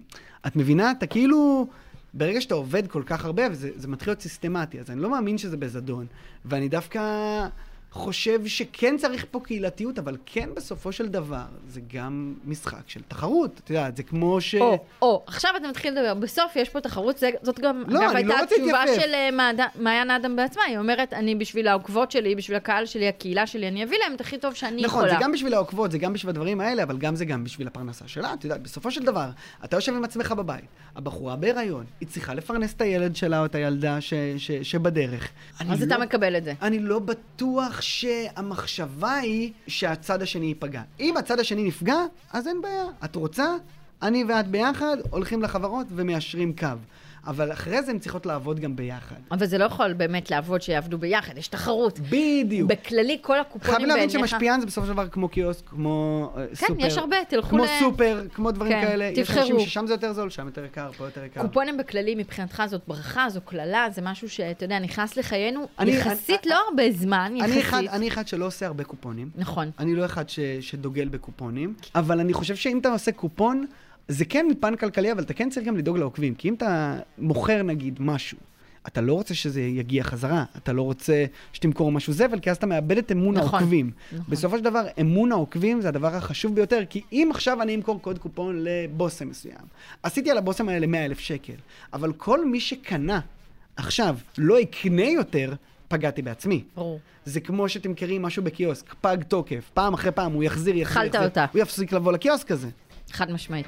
את 0.48 0.56
מבינה? 0.56 0.92
אתה 0.92 1.08
כאילו... 1.08 1.68
ברגע 2.14 2.42
שאתה 2.42 2.56
עובד 2.56 2.88
כל 2.88 3.04
כך 3.06 3.26
הרבה, 3.26 3.44
וזה 3.52 3.70
זה 3.76 3.88
מתחיל 3.88 4.12
להיות 4.12 4.22
סיסטמטי, 4.22 4.80
אז 4.80 4.92
אני 4.92 5.02
לא 5.02 5.10
מאמין 5.10 5.38
שזה 5.38 5.58
בזדון. 5.58 6.06
ואני 6.46 6.70
דווקא... 6.70 7.02
חושב 7.94 8.46
שכן 8.46 8.98
צריך 8.98 9.26
פה 9.32 9.40
קהילתיות, 9.44 10.00
אבל 10.00 10.18
כן 10.26 10.50
בסופו 10.56 10.92
של 10.92 11.08
דבר 11.08 11.46
זה 11.68 11.82
גם 11.94 12.34
משחק 12.46 12.82
של 12.88 13.02
תחרות. 13.08 13.62
את 13.64 13.70
יודעת, 13.70 13.98
זה 13.98 14.04
כמו 14.04 14.42
ש... 14.42 14.56
או, 14.56 14.86
או, 15.02 15.24
עכשיו 15.28 15.52
אתה 15.58 15.68
מתחיל 15.68 15.94
לדבר, 15.94 16.14
בסוף 16.14 16.56
יש 16.56 16.70
פה 16.70 16.82
תחרות, 16.82 17.18
זה, 17.18 17.30
זאת 17.42 17.60
גם, 17.60 17.84
לא, 17.88 18.00
אגב, 18.00 18.12
לא 18.12 18.18
הייתה 18.18 18.34
רוצה 18.42 18.56
התשובה. 18.56 18.84
של 19.02 19.14
אה, 19.14 19.30
מעיין 19.76 20.12
אדם 20.12 20.36
בעצמה, 20.36 20.64
היא 20.64 20.78
אומרת, 20.78 21.14
אני 21.14 21.36
בשביל 21.36 21.68
העוקבות 21.68 22.12
שלי, 22.12 22.36
בשביל 22.36 22.58
הקהל 22.58 22.86
שלי, 22.86 23.08
הקהילה 23.08 23.48
שלי, 23.48 23.68
אני 23.68 23.84
אביא 23.84 23.98
להם 24.04 24.16
את 24.16 24.22
הכי 24.22 24.38
טוב 24.38 24.54
שאני 24.54 24.82
נכון, 24.82 25.04
יכולה. 25.04 25.20
זה 25.20 25.24
גם 25.24 25.32
בשביל 25.32 25.54
העוקבות, 25.54 25.92
זה 25.92 25.98
גם 25.98 26.14
בשביל 26.14 26.30
הדברים 26.30 26.62
האלה, 26.62 26.84
אבל 26.84 26.98
גם 26.98 27.16
זה 27.16 27.26
גם 27.26 27.44
בשביל 27.44 27.68
הפרנסה 27.68 28.08
שלה. 28.08 28.34
את 28.34 28.44
יודעת, 28.44 28.62
בסופו 28.62 28.92
של 28.92 29.04
דבר, 29.04 29.30
אתה 29.64 29.78
יושב 29.78 29.96
עם 29.96 30.04
עצמך 30.04 30.32
בבית, 30.32 30.66
הבחורה 30.96 31.36
בהיריון, 31.36 31.86
היא 32.00 32.08
צריכה 32.08 32.34
לפרנס 32.34 32.74
את 32.74 32.82
הילד 32.82 33.16
שלה 33.16 33.40
או 33.40 33.46
את 33.46 33.56
הילדה 33.56 34.02
ש, 34.02 34.14
ש, 34.38 34.52
שבדרך. 34.52 35.30
אז 35.60 35.82
לא, 35.82 35.86
אתה 35.86 35.98
מקבל 35.98 36.38
את 36.38 36.44
זה. 36.44 36.54
אני 36.62 36.80
לא 36.80 37.00
בטוח 37.00 37.81
שהמחשבה 37.82 39.16
היא 39.16 39.52
שהצד 39.68 40.22
השני 40.22 40.46
ייפגע. 40.46 40.82
אם 41.00 41.18
הצד 41.18 41.40
השני 41.40 41.64
נפגע, 41.64 41.98
אז 42.34 42.48
אין 42.48 42.62
בעיה. 42.62 42.86
את 43.06 43.16
רוצה? 43.16 43.56
אני 44.02 44.24
ואת 44.24 44.48
ביחד 44.48 44.98
הולכים 45.10 45.42
לחברות 45.42 45.88
ומיישרים 45.90 46.56
קו. 46.56 46.68
אבל 47.28 47.52
אחרי 47.52 47.82
זה 47.84 47.92
הן 47.92 48.00
צריכות 48.00 48.26
לעבוד 48.26 48.60
גם 48.60 48.76
ביחד. 48.76 49.16
אבל 49.32 49.46
זה 49.46 49.58
לא 49.58 49.66
יכול 49.66 49.94
באמת 49.94 50.32
לעבוד 50.32 50.62
שיעבדו 50.62 50.98
ביחד, 50.98 51.38
יש 51.38 51.48
תחרות. 51.48 52.00
בדיוק. 52.00 52.70
בכללי, 52.70 53.18
כל 53.22 53.40
הקופונים 53.40 53.64
חייבים 53.76 53.88
להבין 53.88 54.08
בעיניך... 54.10 54.30
שמשפיען 54.30 54.60
זה 54.60 54.66
בסופו 54.66 54.88
של 54.88 54.94
דבר 54.94 55.08
כמו 55.08 55.30
קיוסק, 55.30 55.66
כמו 55.68 55.92
אה, 56.38 56.46
כן, 56.48 56.56
סופר. 56.56 56.86
יש 56.86 56.98
הרבה, 56.98 57.16
תלכו 57.30 57.50
כמו 57.50 57.64
ל- 57.64 57.68
סופר, 57.80 58.24
כמו 58.34 58.52
דברים 58.52 58.72
כן, 58.72 58.82
כאלה. 58.82 59.06
יש 59.06 59.20
תבחרו. 59.20 59.42
אנשים 59.42 59.60
ששם 59.60 59.88
זה 59.88 59.94
יותר 59.94 60.14
זול, 60.14 60.30
שם 60.30 60.46
יותר 60.46 60.66
יקר, 60.66 60.92
פה 60.98 61.06
יותר 61.06 61.24
יקר. 61.24 61.42
קופונים 61.42 61.78
בכללי, 61.78 62.16
מבחינתך 62.16 62.64
זאת 62.68 62.82
ברכה, 62.88 63.30
זו 63.30 63.42
קללה, 63.42 63.88
זה 63.92 64.02
משהו 64.02 64.30
שאתה 64.30 64.66
יודע, 64.66 64.80
נכנס 64.80 65.18
לחיינו 65.18 65.68
אני- 65.80 65.92
יחסית 65.92 66.42
אני- 66.44 66.52
לא 66.52 66.58
הרבה 66.70 66.92
זמן, 66.92 67.34
אני 67.42 67.62
אחד, 67.62 67.78
יחסית. 67.82 67.90
אני 67.90 68.08
אחד 68.08 68.28
שלא 68.28 68.46
עושה 68.46 68.66
הרבה 68.68 68.84
קופונים. 68.84 69.30
נכון. 69.36 69.72
אני 69.80 69.96
לא 69.96 70.06
אחד 70.06 70.30
ש, 70.30 70.40
שדוגל 70.62 71.08
בקופונים, 71.08 71.74
אבל 71.96 72.20
אני 72.20 72.34
חושב 72.34 72.56
שאם 72.56 72.78
אתה 72.80 72.90
עושה 72.90 73.12
קופון, 73.12 73.66
זה 74.08 74.26
כן 74.26 74.46
מפן 74.50 74.76
כלכלי, 74.76 75.12
אבל 75.12 75.24
אתה 75.24 75.34
כן 75.34 75.50
צריך 75.50 75.68
גם 75.68 75.78
לדאוג 75.78 75.98
לעוקבים. 75.98 76.36
כי 76.36 76.50
אם 76.50 76.54
אתה 76.54 76.98
מוכר 77.18 77.64
נגיד 77.64 77.98
משהו, 78.00 78.38
אתה 78.88 79.02
לא 79.02 79.14
רוצה 79.14 79.34
שזה 79.34 79.62
יגיע 79.62 80.04
חזרה, 80.04 80.44
אתה 80.58 80.74
לא 80.74 80.82
רוצה 80.82 81.26
שתמכור 81.54 81.92
משהו 81.92 82.14
זבל, 82.14 82.40
כי 82.40 82.52
אז 82.52 82.58
אתה 82.58 82.66
מאבד 82.66 82.98
את 82.98 83.12
אמון 83.12 83.36
נכון, 83.38 83.60
העוקבים. 83.60 83.92
נכון. 84.12 84.26
בסופו 84.30 84.58
של 84.58 84.64
דבר, 84.64 84.84
אמון 85.02 85.32
העוקבים 85.32 85.82
זה 85.82 85.88
הדבר 85.88 86.16
החשוב 86.16 86.56
ביותר, 86.56 86.84
כי 86.90 87.02
אם 87.12 87.30
עכשיו 87.32 87.62
אני 87.62 87.76
אמכור 87.76 88.02
קוד 88.02 88.20
קופון 88.20 88.64
לבושם 88.64 89.30
מסוים, 89.30 89.56
עשיתי 90.04 90.32
על 90.32 90.38
הבושם 90.38 90.70
האלה 90.70 90.88
100 90.88 91.06
אלף 91.06 91.20
שקל, 91.20 91.54
אבל 91.94 92.14
כל 92.14 92.46
מי 92.46 92.60
שקנה 92.60 93.20
עכשיו 93.76 94.18
לא 94.38 94.60
יקנה 94.60 95.06
יותר, 95.06 95.54
פגעתי 95.88 96.22
בעצמי. 96.22 96.64
ברור. 96.76 97.00
זה 97.26 97.40
כמו 97.40 97.70
שתמכרי 97.70 98.18
משהו 98.20 98.44
בקיוסק, 98.44 98.94
פג 99.02 99.18
תוקף, 99.28 99.70
פעם 99.74 99.94
אחרי 99.94 100.12
פעם 100.12 100.32
הוא 100.34 100.44
יחזיר, 100.44 100.78
יחזיר, 100.78 101.04
יחזיר. 101.04 101.24
אותה. 101.24 101.46
הוא 101.54 101.62
יפסיק 101.62 101.94
לבוא 101.94 102.12
לקיוסק 102.12 102.52
הזה. 102.52 102.70
חד 103.12 103.32
משמעית. 103.32 103.68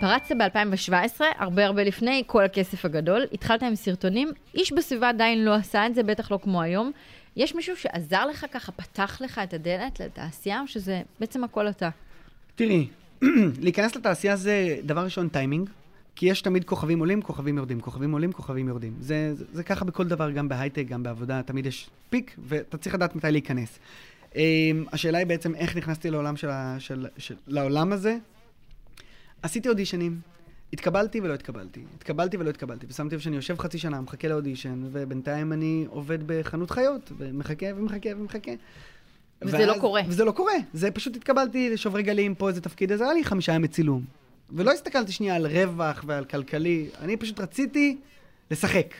פרצת 0.00 0.36
ב-2017, 0.36 1.20
הרבה 1.38 1.66
הרבה 1.66 1.84
לפני 1.84 2.22
כל 2.26 2.44
הכסף 2.44 2.84
הגדול, 2.84 3.26
התחלת 3.32 3.62
עם 3.62 3.74
סרטונים, 3.74 4.28
איש 4.54 4.72
בסביבה 4.72 5.08
עדיין 5.08 5.44
לא 5.44 5.54
עשה 5.54 5.86
את 5.86 5.94
זה, 5.94 6.02
בטח 6.02 6.30
לא 6.30 6.38
כמו 6.42 6.62
היום. 6.62 6.92
יש 7.36 7.54
מישהו 7.54 7.76
שעזר 7.76 8.26
לך 8.26 8.46
ככה, 8.52 8.72
פתח 8.72 9.20
לך 9.20 9.40
את 9.44 9.54
הדלת 9.54 10.00
לתעשייה, 10.00 10.62
שזה 10.66 11.02
בעצם 11.20 11.44
הכל 11.44 11.68
אתה? 11.68 11.88
תראי, 12.54 12.88
להיכנס 13.62 13.96
לתעשייה 13.96 14.36
זה 14.36 14.76
דבר 14.82 15.04
ראשון 15.04 15.28
טיימינג, 15.28 15.70
כי 16.16 16.26
יש 16.26 16.42
תמיד 16.42 16.64
כוכבים 16.64 16.98
עולים, 16.98 17.22
כוכבים 17.22 17.56
יורדים, 17.56 17.80
כוכבים 17.80 18.12
עולים, 18.12 18.32
כוכבים 18.32 18.68
יורדים. 18.68 18.94
זה, 19.00 19.34
זה, 19.34 19.44
זה 19.52 19.62
ככה 19.62 19.84
בכל 19.84 20.08
דבר, 20.08 20.30
גם 20.30 20.48
בהייטק, 20.48 20.84
גם 20.88 21.02
בעבודה, 21.02 21.42
תמיד 21.42 21.66
יש 21.66 21.90
פיק, 22.10 22.36
ואתה 22.38 22.78
צריך 22.78 22.94
לדעת 22.94 23.16
מתי 23.16 23.30
להיכנס. 23.30 23.78
Um, 24.32 24.36
השאלה 24.92 25.18
היא 25.18 25.26
בעצם 25.26 25.54
איך 25.54 25.76
נכנסתי 25.76 26.10
לעולם, 26.10 26.36
של, 26.36 26.48
ה- 26.48 26.76
של, 26.78 27.06
של, 27.18 27.34
לעולם 27.46 27.92
הזה. 27.92 28.16
עשיתי 29.42 29.68
אודישנים, 29.68 30.20
התקבלתי 30.72 31.20
ולא 31.20 31.34
התקבלתי, 31.34 31.84
התקבלתי 31.96 32.36
ולא 32.36 32.50
התקבלתי, 32.50 32.86
ושמתי 32.88 33.14
לב 33.14 33.20
שאני 33.20 33.36
יושב 33.36 33.58
חצי 33.58 33.78
שנה, 33.78 34.00
מחכה 34.00 34.28
לאודישן, 34.28 34.82
ובינתיים 34.92 35.52
אני 35.52 35.86
עובד 35.88 36.18
בחנות 36.26 36.70
חיות, 36.70 37.12
ומחכה 37.18 37.66
ומחכה 37.76 38.08
ומחכה. 38.16 38.52
וזה 39.42 39.66
לא 39.66 39.74
קורה. 39.80 40.02
וזה 40.08 40.24
לא 40.24 40.32
קורה. 40.32 40.54
זה 40.72 40.90
פשוט 40.90 41.16
התקבלתי 41.16 41.70
לשוברי 41.70 42.02
גלים, 42.02 42.34
פה 42.34 42.48
איזה 42.48 42.60
תפקיד, 42.60 42.92
אז 42.92 43.00
היה 43.00 43.12
לי 43.12 43.24
חמישה 43.24 43.52
ימי 43.52 43.68
צילום. 43.68 44.25
ולא 44.50 44.72
הסתכלתי 44.72 45.12
שנייה 45.12 45.36
על 45.36 45.46
רווח 45.46 46.04
ועל 46.06 46.24
כלכלי, 46.24 46.88
אני 47.00 47.16
פשוט 47.16 47.40
רציתי 47.40 47.96
לשחק. 48.50 48.94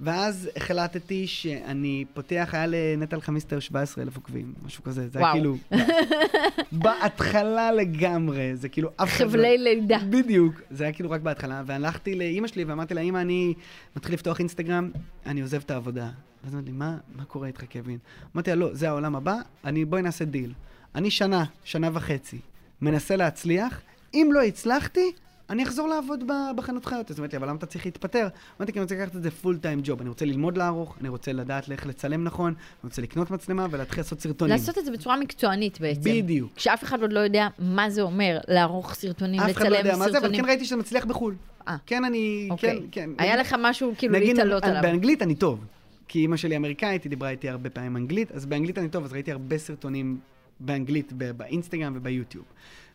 ואז 0.00 0.50
החלטתי 0.56 1.26
שאני 1.26 2.04
פותח, 2.14 2.50
היה 2.52 2.66
לנטע 2.66 3.20
חמיסטר 3.20 3.60
17 3.60 4.04
אלף 4.04 4.16
עוקבים, 4.16 4.54
משהו 4.66 4.82
כזה. 4.82 5.08
זה 5.08 5.18
היה 5.18 5.26
וואו. 5.26 5.34
כאילו... 5.34 5.56
בהתחלה 6.82 7.72
לגמרי, 7.72 8.56
זה 8.56 8.68
כאילו 8.68 8.90
אף 8.96 9.08
אחד 9.08 9.24
לא... 9.24 9.30
חבלי 9.30 9.58
לידה. 9.58 9.98
בדיוק. 10.10 10.60
זה 10.70 10.84
היה 10.84 10.92
כאילו 10.92 11.10
רק 11.10 11.20
בהתחלה, 11.20 11.62
והלכתי 11.66 12.14
לאימא 12.14 12.48
שלי 12.48 12.64
ואמרתי 12.64 12.94
לה, 12.94 13.00
אמא, 13.00 13.18
אני 13.18 13.54
מתחיל 13.96 14.14
לפתוח 14.14 14.38
אינסטגרם, 14.38 14.90
אני 15.26 15.40
עוזב 15.40 15.60
את 15.60 15.70
העבודה. 15.70 16.10
ואז 16.44 16.54
אמרתי 16.54 16.70
מה, 16.70 16.96
מה 17.14 17.24
קורה 17.24 17.46
איתך, 17.46 17.64
קווין? 17.72 17.98
אמרתי 18.34 18.50
לה, 18.50 18.56
לא, 18.56 18.74
זה 18.74 18.88
העולם 18.88 19.16
הבא, 19.16 19.36
אני, 19.64 19.84
בואי 19.84 20.02
נעשה 20.02 20.24
דיל. 20.24 20.52
אני 20.94 21.10
שנה, 21.10 21.44
שנה 21.64 21.90
וחצי, 21.92 22.38
מנסה 22.80 23.16
להצליח, 23.16 23.80
אם 24.14 24.30
לא 24.32 24.42
הצלחתי, 24.42 25.12
אני 25.50 25.62
אחזור 25.62 25.88
לעבוד 25.88 26.24
בחנות 26.56 26.84
חיות. 26.84 27.10
אז 27.10 27.20
אמרתי, 27.20 27.36
אבל 27.36 27.48
למה 27.48 27.58
אתה 27.58 27.66
צריך 27.66 27.86
להתפטר? 27.86 28.28
אמרתי, 28.58 28.72
כי 28.72 28.78
אני 28.78 28.82
רוצה 28.82 28.94
לקחת 28.94 29.16
את 29.16 29.22
זה 29.22 29.30
full 29.30 29.58
time 29.58 29.80
job. 29.84 30.00
אני 30.00 30.08
רוצה 30.08 30.24
ללמוד 30.24 30.58
לערוך, 30.58 30.96
אני 31.00 31.08
רוצה 31.08 31.32
לדעת 31.32 31.70
איך 31.70 31.86
לצלם 31.86 32.24
נכון, 32.24 32.46
אני 32.48 32.88
רוצה 32.88 33.02
לקנות 33.02 33.30
מצלמה 33.30 33.66
ולהתחיל 33.70 34.00
לעשות 34.00 34.20
סרטונים. 34.20 34.52
לעשות 34.52 34.78
את 34.78 34.84
זה 34.84 34.90
בצורה 34.90 35.16
מקצוענית 35.16 35.80
בעצם. 35.80 36.00
בדיוק. 36.00 36.52
כשאף 36.56 36.84
אחד 36.84 37.02
עוד 37.02 37.12
לא 37.12 37.20
יודע 37.20 37.48
מה 37.58 37.90
זה 37.90 38.02
אומר 38.02 38.38
לערוך 38.48 38.94
סרטונים, 38.94 39.40
אף 39.40 39.50
אחד 39.50 39.64
לא 39.64 39.70
לצלם 39.70 39.86
יודע 39.86 39.96
מה 39.96 40.04
זה, 40.04 40.10
אבל 40.10 40.12
סרטונים. 40.12 40.40
כן 40.40 40.48
ראיתי 40.48 40.64
שזה 40.64 40.76
מצליח 40.76 41.04
בחו"ל. 41.04 41.34
אה. 41.68 41.76
כן, 41.86 42.04
אני... 42.04 42.48
אוקיי. 42.50 42.80
כן, 42.90 43.10
כן. 43.16 43.24
היה 43.24 43.36
לך 43.36 43.56
משהו 43.58 43.92
כאילו 43.98 44.12
להתעלות 44.12 44.64
עליו. 44.64 44.82
באנגלית 44.82 45.22
אני 45.22 45.34
טוב. 45.34 45.64
כי 46.08 46.18
אימא 46.18 46.36
שלי 46.36 46.56
אמריקאית, 46.56 47.04
היא 47.04 47.10
דיברה 47.10 47.30
איתי 47.30 47.48
הרבה 47.48 47.70
פעמים 47.70 47.96
אנגלית, 47.96 48.32
אז 48.32 48.46
באנגלית 48.46 48.78
אני 48.78 48.88
טוב, 48.88 49.04
אז 49.04 49.12
ראיתי 49.12 49.32
הרבה 49.32 49.58
סרטונים 49.58 50.18
באנגלית 50.60 51.12
באינסטגרם 51.12 51.92
וביוטיוב. 51.96 52.44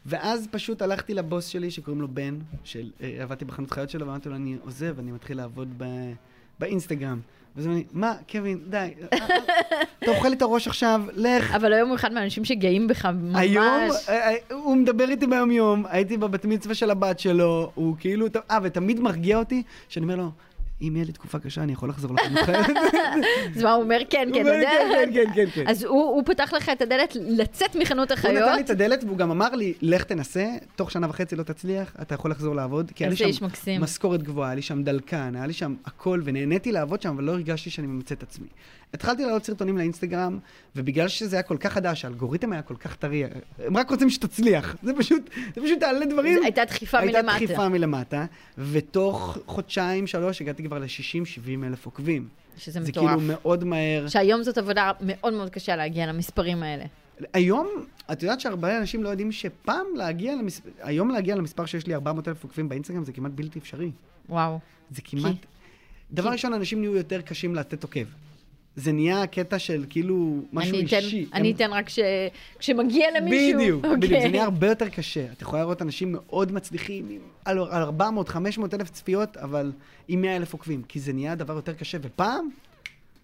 ואז 0.06 0.48
פשוט 0.52 0.82
הלכתי 0.82 1.14
לבוס 1.14 1.48
שלי, 1.48 1.72
שקוראים 1.72 2.02
לו 2.02 2.08
בן, 2.08 2.40
שעבדתי 2.64 3.46
בחנות 3.46 3.72
חיות 3.72 3.90
שלו, 3.90 4.08
ואמרתי 4.08 4.30
לו, 4.30 4.36
אני 4.36 4.58
עוזב, 4.66 5.00
אני 5.00 5.12
מתחיל 5.12 5.38
לעבוד 5.38 5.68
ב- 5.78 6.14
באינסטגרם. 6.60 7.20
ואז 7.56 7.68
לי, 7.68 7.84
מה, 7.94 8.14
קווין, 8.32 8.60
די, 8.70 8.78
אה, 8.78 9.18
אה, 9.22 9.28
אתה 10.04 10.12
אוכל 10.12 10.34
את 10.34 10.42
הראש 10.42 10.68
עכשיו, 10.68 11.02
לך. 11.16 11.56
אבל 11.56 11.74
היום 11.74 11.90
הוא 11.90 11.96
אחד 11.96 12.14
מהאנשים 12.14 12.46
שגאים 12.46 12.88
בך 12.88 13.06
ממש. 13.06 13.36
היום, 13.36 13.66
אה, 14.10 14.30
אה, 14.32 14.36
הוא 14.52 14.78
מדבר 14.78 15.10
איתי 15.10 15.28
ביום-יום, 15.28 15.86
הייתי 15.90 16.18
בבת 16.18 16.46
מצווה 16.46 16.76
של 16.76 16.92
הבת 16.92 17.20
שלו, 17.20 17.72
הוא 17.76 17.96
כאילו, 18.00 18.28
אה, 18.52 18.58
ותמיד 18.64 19.00
מרגיע 19.00 19.38
אותי, 19.38 19.64
שאני 19.90 20.04
אומר 20.04 20.16
לו, 20.16 20.32
אם 20.82 20.96
יהיה 20.96 21.06
לי 21.06 21.12
תקופה 21.12 21.40
קשה, 21.40 21.64
אני 21.64 21.74
יכול 21.74 21.90
לחזור 21.90 22.14
לחנות 22.14 22.40
חיות. 22.40 22.66
אז 23.56 23.64
מה, 23.64 23.74
הוא 23.74 23.84
אומר 23.84 24.00
כן, 24.10 24.30
כן? 24.34 24.44
כן, 24.44 25.10
כן, 25.14 25.26
כן, 25.36 25.46
כן. 25.54 25.68
אז 25.68 25.84
הוא 25.84 26.24
פתח 26.26 26.54
לך 26.54 26.70
את 26.70 26.82
הדלת 26.82 27.16
לצאת 27.16 27.76
מחנות 27.76 28.12
הוא 28.12 28.18
נתן 28.18 28.34
לי 28.34 28.40
החיות. 28.42 28.60
את 28.60 28.70
הדלת 28.70 29.04
והוא 29.04 29.18
גם 29.18 29.32
אמר 29.32 29.50
לי, 29.50 29.74
לך 29.82 30.04
תנסה, 30.04 30.46
תוך 30.76 30.92
שנה 30.92 31.10
וחצי 31.10 31.36
לא 31.36 31.44
תצליח, 31.44 31.96
אתה 32.02 32.16
יכול 32.16 32.32
לחזור 32.32 32.56
לעבוד. 32.56 32.92
כי 32.96 33.04
היה 33.04 33.10
לי 33.10 33.34
שם. 33.34 33.48
משכורת 33.80 34.24
גבוהה, 34.24 34.50
היה 34.50 34.56
לי 34.56 34.62
שם 34.62 34.84
דלקן, 34.84 35.36
היה 35.36 35.46
לי 35.46 35.54
שם 35.54 35.76
הכל, 35.86 36.22
ונהניתי 36.24 36.72
לעבוד 36.72 37.02
שם, 37.02 37.10
אבל 37.10 37.24
לא 37.24 37.32
הרגשתי 37.32 37.70
שאני 37.70 37.88
ממצה 37.88 38.16
את 38.16 38.24
עצמי. 38.24 38.48
התחלתי 38.94 39.26
לעלות 39.26 39.46
סרטונים 39.46 39.78
לאינסטגרם, 39.78 40.40
ובגלל 40.76 41.08
שזה 41.08 41.36
היה 41.36 41.44
כל 41.44 41.58
כך 41.58 41.74
חדש, 41.74 42.06
האלגוריתם 42.06 42.54
היה 42.54 42.62
כל 42.62 42.76
כך 42.76 42.96
טרי, 42.96 43.24
הם 43.66 43.78
רק 43.78 43.90
רוצים 43.90 44.10
שתצליח. 44.10 44.76
זה 44.84 44.94
פשוט, 44.98 45.30
זה 45.56 45.62
פשוט 45.62 45.80
תעלה 45.80 46.06
דברים. 46.06 46.44
הייתה 46.44 46.66
דחיפה 46.66 47.00
הייתה 47.00 47.22
מלמטה. 47.22 47.46
דחיפה 47.46 47.70
מלמטה, 47.70 48.26
ותוך 48.58 49.38
חודשיים, 49.46 50.08
שלוש, 50.08 50.42
הגעתי 50.42 50.64
כבר 50.66 50.80
ל-60-70 50.80 51.66
אלף 51.66 51.86
עוקבים. 51.86 52.28
שזה 52.58 52.72
זה 52.72 52.90
מטורף. 52.90 53.08
כאילו 53.08 53.22
מאוד 53.22 53.64
מהר. 53.64 54.08
שהיום 54.08 54.44
זאת 54.44 54.58
עבודה 54.58 54.92
מאוד 55.02 55.34
מאוד 55.34 55.50
קשה 55.50 55.76
להגיע 55.76 56.06
למספרים 56.08 56.64
האלה. 56.64 56.86
היום, 57.34 57.68
את 58.12 58.24
יודעת 58.24 58.40
שהרבה 58.40 58.78
אנשים 58.78 59.04
לא 59.04 59.10
יודעים 59.10 59.32
שפעם 59.32 59.86
להגיע 59.96 60.36
למספר, 60.36 60.70
היום 60.82 61.10
להגיע 61.10 61.36
למספר 61.36 61.66
שיש 61.66 61.88
לי 61.88 61.96
400 61.96 62.28
אלף 62.28 62.44
עוקבים 62.44 62.70
באינסטגרם 62.70 63.06
זה 63.06 63.12
כמעט 63.12 63.32
בלתי 63.36 63.60
אפשרי. 63.60 63.92
וואו. 64.30 64.60
זה 64.92 65.02
כמעט... 65.02 65.36
דבר 66.12 66.30
ראשון, 66.30 66.54
אנשים 66.54 66.80
נהיו 66.80 66.96
יותר 66.96 67.22
קשים 67.22 67.56
לתת 67.56 67.84
עוקב. 67.84 68.06
זה 68.76 68.92
נהיה 68.92 69.28
קטע 69.28 69.60
של 69.60 69.86
כאילו 69.90 70.40
משהו 70.54 70.76
אני 70.78 70.86
אתן- 70.86 70.96
אישי. 70.96 71.26
אני 71.34 71.50
הם- 71.50 71.56
אתן 71.56 71.74
רק 71.74 71.90
ש- 71.90 72.00
כשמגיע 72.60 73.08
למישהו. 73.18 73.60
בדיוק, 73.60 73.86
אוקיי. 73.86 73.98
בדיוק, 73.98 74.22
זה 74.22 74.28
נהיה 74.28 74.44
הרבה 74.44 74.68
יותר 74.68 74.90
קשה. 74.90 75.26
את 75.38 75.42
יכולה 75.42 75.62
לראות 75.62 75.82
אנשים 75.82 76.12
מאוד 76.12 76.52
מצליחים, 76.52 77.06
עם- 77.10 77.20
על 77.46 77.58
על 77.60 77.82
400, 77.82 78.30
500 78.30 78.74
אלף 78.74 78.90
צפיות, 78.90 79.38
אבל 79.38 79.72
עם 80.08 80.22
100 80.22 80.36
אלף 80.36 80.54
עוקבים, 80.54 80.82
כי 80.88 81.00
זה 81.00 81.14
נהיה 81.14 81.36
דבר 81.36 81.54
יותר 81.54 81.74
קשה. 81.74 81.98
ופעם, 82.02 82.50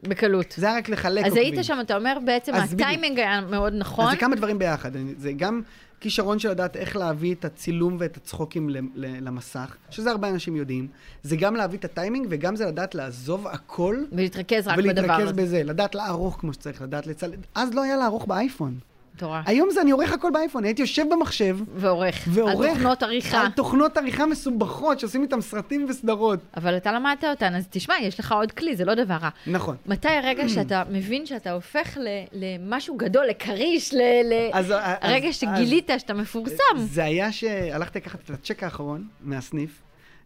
בקלות. 0.03 0.53
זה 0.57 0.67
היה 0.69 0.77
רק 0.77 0.89
לחלק 0.89 1.25
אז 1.25 1.31
עוקבים. 1.31 1.53
היית 1.53 1.65
שם, 1.65 1.77
אתה 1.81 1.97
אומר 1.97 2.17
בעצם 2.25 2.53
אז 2.55 2.73
בדיוק. 2.73 2.81
הטיימינג 2.89 3.19
היה 3.19 3.41
מאוד 3.41 3.73
נכון. 3.77 4.05
אז 4.05 4.11
זה 4.11 4.17
כמה 4.17 4.35
דברים 4.35 4.59
ביחד. 4.59 4.91
זה 5.17 5.31
גם 5.31 5.61
כישרון 6.01 6.39
של 6.39 6.49
לדעת 6.49 6.75
איך 6.75 6.95
להביא 6.95 7.35
את 7.35 7.45
הצילום 7.45 7.97
ואת 7.99 8.17
הצחוקים 8.17 8.69
למסך, 8.95 9.75
שזה 9.89 10.11
הרבה 10.11 10.29
אנשים 10.29 10.55
יודעים. 10.55 10.87
זה 11.23 11.35
גם 11.35 11.55
להביא 11.55 11.79
את 11.79 11.85
הטיימינג, 11.85 12.27
וגם 12.29 12.55
זה 12.55 12.65
לדעת 12.65 12.95
לעזוב 12.95 13.47
הכל, 13.47 14.03
ולהתרכז 14.11 14.67
רק 14.67 14.77
בדבר 14.77 15.03
ולהתרכז 15.03 15.23
הזה. 15.23 15.33
בזה, 15.33 15.63
לדעת 15.63 15.95
לערוך 15.95 16.37
כמו 16.39 16.53
שצריך, 16.53 16.81
לדעת 16.81 17.07
לצלם. 17.07 17.39
אז 17.55 17.73
לא 17.73 17.81
היה 17.83 17.97
לערוך 17.97 18.25
באייפון. 18.25 18.79
מטורף. 19.15 19.43
היום 19.47 19.69
זה 19.71 19.81
אני 19.81 19.91
עורך 19.91 20.13
הכל 20.13 20.31
באייפון, 20.33 20.63
הייתי 20.63 20.81
יושב 20.81 21.05
במחשב, 21.11 21.57
ועורך. 21.75 22.15
ועורך. 22.27 22.65
על 22.67 22.73
תוכנות 22.73 23.03
עריכה. 23.03 23.41
על 23.41 23.51
תוכנות 23.51 23.97
עריכה 23.97 24.25
מסובכות, 24.25 24.99
שעושים 24.99 25.21
איתם 25.21 25.41
סרטים 25.41 25.85
וסדרות. 25.89 26.39
אבל 26.57 26.77
אתה 26.77 26.91
למדת 26.91 27.23
אותן, 27.23 27.55
אז 27.55 27.67
תשמע, 27.69 27.95
יש 28.01 28.19
לך 28.19 28.31
עוד 28.31 28.51
כלי, 28.51 28.75
זה 28.75 28.85
לא 28.85 28.93
דבר 28.95 29.13
רע. 29.13 29.29
נכון. 29.47 29.75
מתי 29.85 30.07
הרגע 30.09 30.49
שאתה 30.55 30.83
מבין 30.89 31.25
שאתה 31.25 31.51
הופך 31.51 31.97
ל- 31.97 32.07
למשהו 32.31 32.97
גדול, 32.97 33.25
לכריש, 33.29 33.93
ל... 33.93 33.97
ל- 33.97 34.49
אז- 34.53 34.65
אז- 34.71 34.71
הרגע 35.01 35.27
אז- 35.29 35.35
שגילית 35.35 35.89
שאתה 35.97 36.13
מפורסם? 36.13 36.55
זה 36.77 37.03
היה 37.03 37.31
שהלכתי 37.31 37.99
לקחת 37.99 38.19
את 38.25 38.29
הצ'ק 38.29 38.63
האחרון 38.63 39.07
מהסניף, 39.21 39.81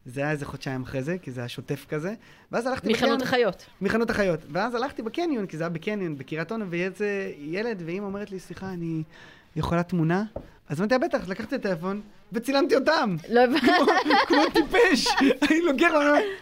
זה 0.05 0.21
היה 0.21 0.31
איזה 0.31 0.45
חודשיים 0.45 0.83
אחרי 0.83 1.03
זה, 1.03 1.17
כי 1.21 1.31
זה 1.31 1.41
היה 1.41 1.47
שוטף 1.47 1.85
כזה, 1.89 2.13
ואז 2.51 2.65
הלכתי 2.67 2.93
מחנות 2.93 3.21
החיות. 3.21 3.65
מחנות 3.81 4.09
החיות. 4.09 4.39
ואז 4.51 4.75
הלכתי 4.75 5.01
בקניון, 5.01 5.47
כי 5.47 5.57
זה 5.57 5.63
היה 5.63 5.69
בקניון, 5.69 6.17
בקריית 6.17 6.51
אונו, 6.51 6.69
ויהיה 6.69 6.85
איזה 6.85 7.31
ילד, 7.37 7.83
ואימא 7.85 8.05
אומרת 8.05 8.31
לי, 8.31 8.39
סליחה, 8.39 8.69
אני 8.69 9.03
יכולה 9.55 9.83
תמונה? 9.83 10.23
אז 10.69 10.79
אמרתי, 10.79 10.93
לה, 10.93 10.99
בטח, 10.99 11.27
לקחתי 11.27 11.55
את 11.55 11.65
הטלפון, 11.65 12.01
וצילמתי 12.33 12.75
אותם. 12.75 13.15
לא 13.29 13.43
הבנתי. 13.43 13.67
כמו 14.27 14.43
טיפש. 14.53 15.07
אני 15.49 15.61
לוקח 15.61 15.91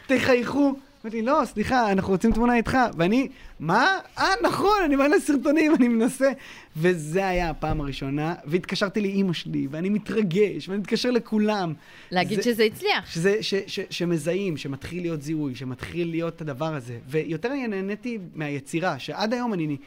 תחייכו. 0.07 0.73
אמרתי, 1.03 1.21
לא, 1.21 1.41
סליחה, 1.45 1.91
אנחנו 1.91 2.11
רוצים 2.13 2.31
תמונה 2.33 2.55
איתך. 2.55 2.77
ואני, 2.97 3.27
מה? 3.59 3.87
אה, 4.17 4.25
נכון, 4.43 4.77
אני 4.85 4.95
מעלה 4.95 5.19
סרטונים, 5.19 5.75
אני 5.75 5.87
מנסה. 5.87 6.31
וזה 6.77 7.27
היה 7.27 7.49
הפעם 7.49 7.81
הראשונה, 7.81 8.35
והתקשרתי 8.45 9.01
לאימא 9.01 9.33
שלי, 9.33 9.67
ואני 9.71 9.89
מתרגש, 9.89 10.69
ואני 10.69 10.79
מתקשר 10.79 11.11
לכולם. 11.11 11.73
להגיד 12.11 12.37
זה- 12.37 12.43
שזה 12.43 12.63
הצליח. 12.63 13.11
שזה, 13.11 13.37
ש, 13.43 13.53
ש, 13.67 13.79
שמזהים, 13.89 14.57
שמתחיל 14.57 15.01
להיות 15.01 15.21
זיהוי, 15.21 15.55
שמתחיל 15.55 16.09
להיות 16.09 16.41
הדבר 16.41 16.75
הזה. 16.75 16.97
ויותר 17.07 17.51
אני 17.51 17.67
נהניתי 17.67 18.17
מהיצירה, 18.35 18.99
שעד 18.99 19.33
היום 19.33 19.53
אני 19.53 19.77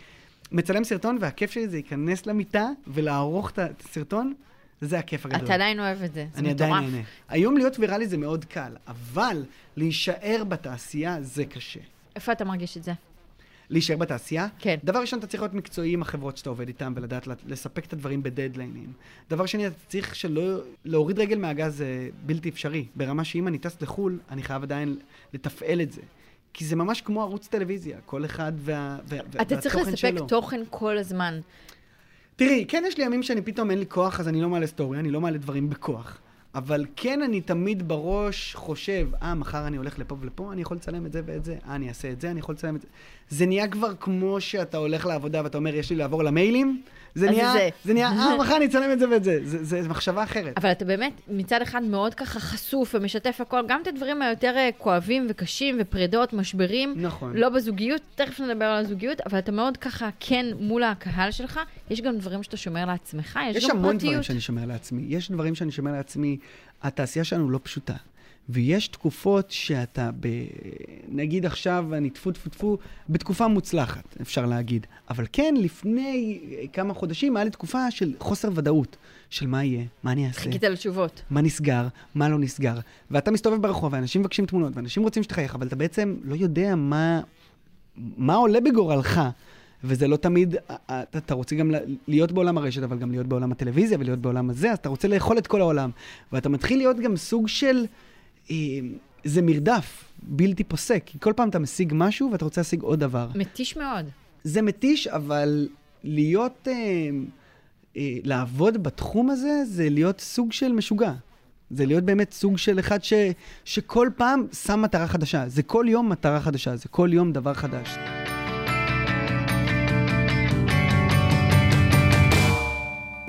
מצלם 0.52 0.84
סרטון, 0.84 1.18
והכיף 1.20 1.50
שלי 1.50 1.68
זה 1.68 1.76
להיכנס 1.76 2.26
למיטה 2.26 2.68
ולערוך 2.86 3.50
את 3.50 3.58
הסרטון, 3.90 4.34
זה 4.80 4.98
הכיף 4.98 5.26
הגדול. 5.26 5.44
אתה 5.44 5.54
עדיין 5.54 5.80
אוהב 5.80 6.02
את 6.02 6.14
זה, 6.14 6.26
זה 6.32 6.38
אני 6.38 6.50
עדיין 6.50 6.72
מטורף. 6.72 6.90
נהנה. 6.90 7.02
היום 7.28 7.56
להיות 7.56 7.78
ויראלי 7.78 8.06
זה 8.06 8.16
מאוד 8.16 8.44
קל, 8.44 8.72
אבל 8.86 9.44
להישאר 9.76 10.42
בתעשייה 10.48 11.22
זה 11.22 11.44
קשה. 11.44 11.80
איפה 12.16 12.32
אתה 12.32 12.44
מרגיש 12.44 12.76
את 12.76 12.84
זה? 12.84 12.92
להישאר 13.70 13.96
בתעשייה? 13.96 14.46
כן. 14.58 14.76
דבר 14.84 15.00
ראשון, 15.00 15.18
אתה 15.18 15.26
צריך 15.26 15.42
להיות 15.42 15.54
מקצועי 15.54 15.92
עם 15.92 16.02
החברות 16.02 16.36
שאתה 16.36 16.50
עובד 16.50 16.68
איתן 16.68 16.92
ולדעת 16.96 17.28
לספק 17.46 17.84
את 17.84 17.92
הדברים 17.92 18.22
בדדליינים. 18.22 18.92
דבר 19.30 19.46
שני, 19.46 19.66
אתה 19.66 19.74
צריך 19.88 20.14
שלא... 20.14 20.58
להוריד 20.84 21.18
רגל 21.18 21.38
מהגז 21.38 21.76
זה 21.76 22.08
בלתי 22.26 22.48
אפשרי. 22.48 22.86
ברמה 22.94 23.24
שאם 23.24 23.48
אני 23.48 23.58
טס 23.58 23.82
לחו"ל, 23.82 24.18
אני 24.30 24.42
חייב 24.42 24.62
עדיין 24.62 24.98
לתפעל 25.32 25.80
את 25.80 25.92
זה. 25.92 26.02
כי 26.52 26.64
זה 26.64 26.76
ממש 26.76 27.00
כמו 27.00 27.22
ערוץ 27.22 27.48
טלוויזיה, 27.48 27.98
כל 28.06 28.24
אחד 28.24 28.52
וה... 28.56 28.98
וה 29.04 29.18
אתה 29.42 29.56
צריך 29.56 29.74
והתוכן 29.74 29.92
לספק 29.92 30.08
שלו. 30.16 30.26
תוכן 30.26 30.60
כל 30.70 30.98
הזמן. 30.98 31.40
תראי, 32.36 32.64
כן 32.68 32.84
יש 32.86 32.98
לי 32.98 33.04
ימים 33.04 33.22
שאני 33.22 33.42
פתאום 33.42 33.70
אין 33.70 33.78
לי 33.78 33.86
כוח, 33.88 34.20
אז 34.20 34.28
אני 34.28 34.40
לא 34.40 34.48
מעלה 34.48 34.66
סטורי, 34.66 34.98
אני 34.98 35.10
לא 35.10 35.20
מעלה 35.20 35.38
דברים 35.38 35.70
בכוח. 35.70 36.18
אבל 36.54 36.84
כן 36.96 37.22
אני 37.22 37.40
תמיד 37.40 37.88
בראש 37.88 38.54
חושב, 38.54 39.08
אה, 39.22 39.34
מחר 39.34 39.66
אני 39.66 39.76
הולך 39.76 39.98
לפה 39.98 40.16
ולפה, 40.20 40.52
אני 40.52 40.62
יכול 40.62 40.76
לצלם 40.76 41.06
את 41.06 41.12
זה 41.12 41.22
ואת 41.26 41.44
זה, 41.44 41.56
אה, 41.68 41.74
אני 41.74 41.88
אעשה 41.88 42.10
את 42.10 42.20
זה, 42.20 42.30
אני 42.30 42.40
יכול 42.40 42.54
לצלם 42.54 42.76
את 42.76 42.80
זה. 42.80 42.86
זה 43.28 43.46
נהיה 43.46 43.68
כבר 43.68 43.94
כמו 44.00 44.40
שאתה 44.40 44.76
הולך 44.76 45.06
לעבודה 45.06 45.40
ואתה 45.44 45.58
אומר, 45.58 45.74
יש 45.74 45.90
לי 45.90 45.96
לעבור 45.96 46.24
למיילים, 46.24 46.82
זה 47.16 47.30
נהיה, 47.30 47.52
זה. 47.52 47.68
זה 47.84 47.94
נהיה, 47.94 48.08
אה, 48.08 48.36
מחר 48.40 48.56
אני 48.56 48.66
אצלם 48.66 48.92
את 48.92 48.98
זה 48.98 49.08
ואת 49.08 49.24
זה. 49.24 49.38
זה, 49.42 49.64
זה, 49.64 49.82
זה 49.82 49.88
מחשבה 49.88 50.22
אחרת. 50.22 50.58
אבל 50.58 50.72
אתה 50.72 50.84
באמת 50.84 51.12
מצד 51.28 51.62
אחד 51.62 51.82
מאוד 51.82 52.14
ככה 52.14 52.40
חשוף 52.40 52.94
ומשתף 52.94 53.40
הכל, 53.40 53.60
גם 53.68 53.82
את 53.82 53.86
הדברים 53.86 54.22
היותר 54.22 54.52
אה, 54.56 54.70
כואבים 54.78 55.26
וקשים 55.28 55.76
ופרידות, 55.80 56.32
משברים. 56.32 56.94
נכון. 56.96 57.36
לא 57.36 57.48
בזוגיות, 57.48 58.00
תכף 58.14 58.40
נדבר 58.40 58.64
על 58.64 58.84
הזוגיות, 58.84 59.20
אבל 59.20 59.38
אתה 59.38 59.52
מאוד 59.52 59.76
ככה 59.76 60.08
כן 60.20 60.46
מול 60.60 60.82
הקהל 60.82 61.30
שלך. 61.30 61.60
יש 61.90 62.00
גם 62.00 62.18
דברים 62.18 62.42
שאתה 62.42 62.56
שומר 62.56 62.84
לעצמך, 62.84 63.38
יש, 63.50 63.56
יש 63.56 63.64
גם 63.64 63.76
המון 63.76 63.92
פרטיות. 63.92 64.10
דברים 64.10 64.22
שאני 64.22 64.40
שומר 64.40 64.66
לעצמי. 64.66 65.04
יש 65.08 65.30
דברים 65.30 65.54
שאני 65.54 65.72
שומר 65.72 65.92
לעצמי. 65.92 66.36
התעשייה 66.82 67.24
שלנו 67.24 67.50
לא 67.50 67.60
פשוטה. 67.62 67.94
ויש 68.48 68.88
תקופות 68.88 69.50
שאתה, 69.50 70.10
ב... 70.20 70.28
נגיד 71.08 71.46
עכשיו, 71.46 71.94
אני 71.94 72.10
טפו 72.10 72.32
טפו 72.32 72.50
טפו, 72.50 72.78
בתקופה 73.08 73.48
מוצלחת, 73.48 74.16
אפשר 74.20 74.46
להגיד. 74.46 74.86
אבל 75.10 75.26
כן, 75.32 75.54
לפני 75.58 76.40
כמה 76.72 76.94
חודשים 76.94 77.36
היה 77.36 77.44
לי 77.44 77.50
תקופה 77.50 77.90
של 77.90 78.12
חוסר 78.18 78.48
ודאות, 78.54 78.96
של 79.30 79.46
מה 79.46 79.64
יהיה, 79.64 79.84
מה 80.02 80.12
אני 80.12 80.28
אעשה, 80.28 80.40
חיכית 80.40 80.64
לתשובות. 80.64 81.22
מה 81.30 81.40
נסגר, 81.40 81.88
מה 82.14 82.28
לא 82.28 82.38
נסגר. 82.38 82.78
ואתה 83.10 83.30
מסתובב 83.30 83.62
ברחוב, 83.62 83.92
ואנשים 83.92 84.20
מבקשים 84.20 84.46
תמונות, 84.46 84.76
ואנשים 84.76 85.02
רוצים 85.02 85.22
שתחייך, 85.22 85.54
אבל 85.54 85.66
אתה 85.66 85.76
בעצם 85.76 86.16
לא 86.24 86.34
יודע 86.34 86.74
מה, 86.74 87.20
מה 87.96 88.34
עולה 88.34 88.60
בגורלך. 88.60 89.20
וזה 89.86 90.08
לא 90.08 90.16
תמיד, 90.16 90.54
אתה, 90.54 91.18
אתה 91.18 91.34
רוצה 91.34 91.56
גם 91.56 91.70
להיות 92.08 92.32
בעולם 92.32 92.58
הרשת, 92.58 92.82
אבל 92.82 92.98
גם 92.98 93.10
להיות 93.10 93.26
בעולם 93.26 93.52
הטלוויזיה 93.52 93.98
ולהיות 94.00 94.18
בעולם 94.18 94.50
הזה, 94.50 94.72
אז 94.72 94.78
אתה 94.78 94.88
רוצה 94.88 95.08
לאכול 95.08 95.38
את 95.38 95.46
כל 95.46 95.60
העולם. 95.60 95.90
ואתה 96.32 96.48
מתחיל 96.48 96.78
להיות 96.78 96.96
גם 96.96 97.16
סוג 97.16 97.48
של, 97.48 97.86
אה, 98.50 98.56
זה 99.24 99.42
מרדף 99.42 100.04
בלתי 100.22 100.64
פוסק, 100.64 101.02
כי 101.06 101.18
כל 101.20 101.32
פעם 101.36 101.48
אתה 101.48 101.58
משיג 101.58 101.92
משהו 101.96 102.28
ואתה 102.32 102.44
רוצה 102.44 102.60
להשיג 102.60 102.82
עוד 102.82 103.00
דבר. 103.00 103.28
מתיש 103.34 103.76
מאוד. 103.76 104.06
זה 104.44 104.62
מתיש, 104.62 105.06
אבל 105.06 105.68
להיות, 106.04 106.68
אה, 106.68 106.74
אה, 107.96 108.16
לעבוד 108.24 108.82
בתחום 108.82 109.30
הזה, 109.30 109.64
זה 109.64 109.90
להיות 109.90 110.20
סוג 110.20 110.52
של 110.52 110.72
משוגע. 110.72 111.12
זה 111.70 111.86
להיות 111.86 112.04
באמת 112.04 112.32
סוג 112.32 112.58
של 112.58 112.78
אחד 112.78 113.04
ש, 113.04 113.12
שכל 113.64 114.08
פעם 114.16 114.46
שם 114.64 114.82
מטרה 114.82 115.06
חדשה. 115.06 115.48
זה 115.48 115.62
כל 115.62 115.86
יום 115.88 116.08
מטרה 116.08 116.40
חדשה, 116.40 116.76
זה 116.76 116.88
כל 116.88 117.10
יום 117.12 117.32
דבר 117.32 117.54
חדש. 117.54 117.88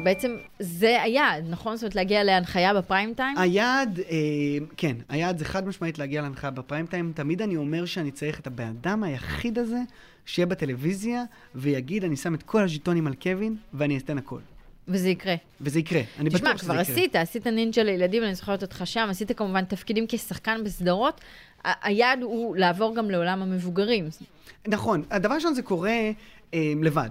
בעצם 0.08 0.38
זה 0.60 1.02
היעד, 1.02 1.46
נכון? 1.50 1.76
זאת 1.76 1.84
אומרת, 1.84 1.96
להגיע 1.96 2.24
להנחיה 2.24 2.74
בפריים 2.74 3.14
טיים? 3.14 3.38
היעד, 3.38 4.00
אה, 4.00 4.16
כן, 4.78 4.96
היעד 5.10 5.38
זה 5.38 5.46
חד 5.46 5.68
משמעית 5.68 6.00
להגיע 6.00 6.22
להנחיה 6.22 6.52
בפריים 6.52 6.86
טיים. 6.86 7.12
תמיד 7.16 7.42
אני 7.42 7.58
אומר 7.58 7.86
שאני 7.86 8.12
צריך 8.12 8.40
את 8.40 8.48
הבן 8.48 8.68
אדם 8.68 9.04
היחיד 9.04 9.60
הזה 9.60 9.80
שיהיה 10.26 10.46
בטלוויזיה 10.46 11.24
ויגיד, 11.56 12.04
אני 12.04 12.16
שם 12.16 12.34
את 12.34 12.44
כל 12.44 12.64
הז'יטונים 12.64 13.08
על 13.08 13.14
קווין 13.14 13.56
ואני 13.74 13.98
אתן 13.98 14.18
הכל. 14.18 14.40
וזה 14.88 15.10
יקרה. 15.10 15.36
וזה 15.62 15.80
יקרה, 15.80 16.02
אני 16.20 16.30
בטוח 16.30 16.40
תשמע, 16.40 16.58
שזה 16.58 16.66
כבר 16.66 16.82
יקרה. 16.82 16.94
עשית, 16.96 17.16
עשית 17.16 17.48
נינג'ה 17.48 17.84
לילדים, 17.84 18.24
אני 18.24 18.36
זוכרת 18.36 18.62
אותך 18.62 18.82
שם, 18.86 19.08
עשית 19.10 19.32
כמובן 19.38 19.66
תפקידים 19.66 20.06
כשחקן 20.10 20.64
בסדרות. 20.64 21.22
היעד 21.64 22.22
הוא 22.22 22.56
לעבור 22.56 22.96
גם 22.96 23.12
לעולם 23.12 23.42
המבוגרים. 23.42 24.10
נכון, 24.68 25.04
הדבר 25.12 25.36
ראשון 25.36 25.54
זה 25.54 25.62
קורה 25.62 26.12
אה, 26.54 26.74
לבד. 26.82 27.10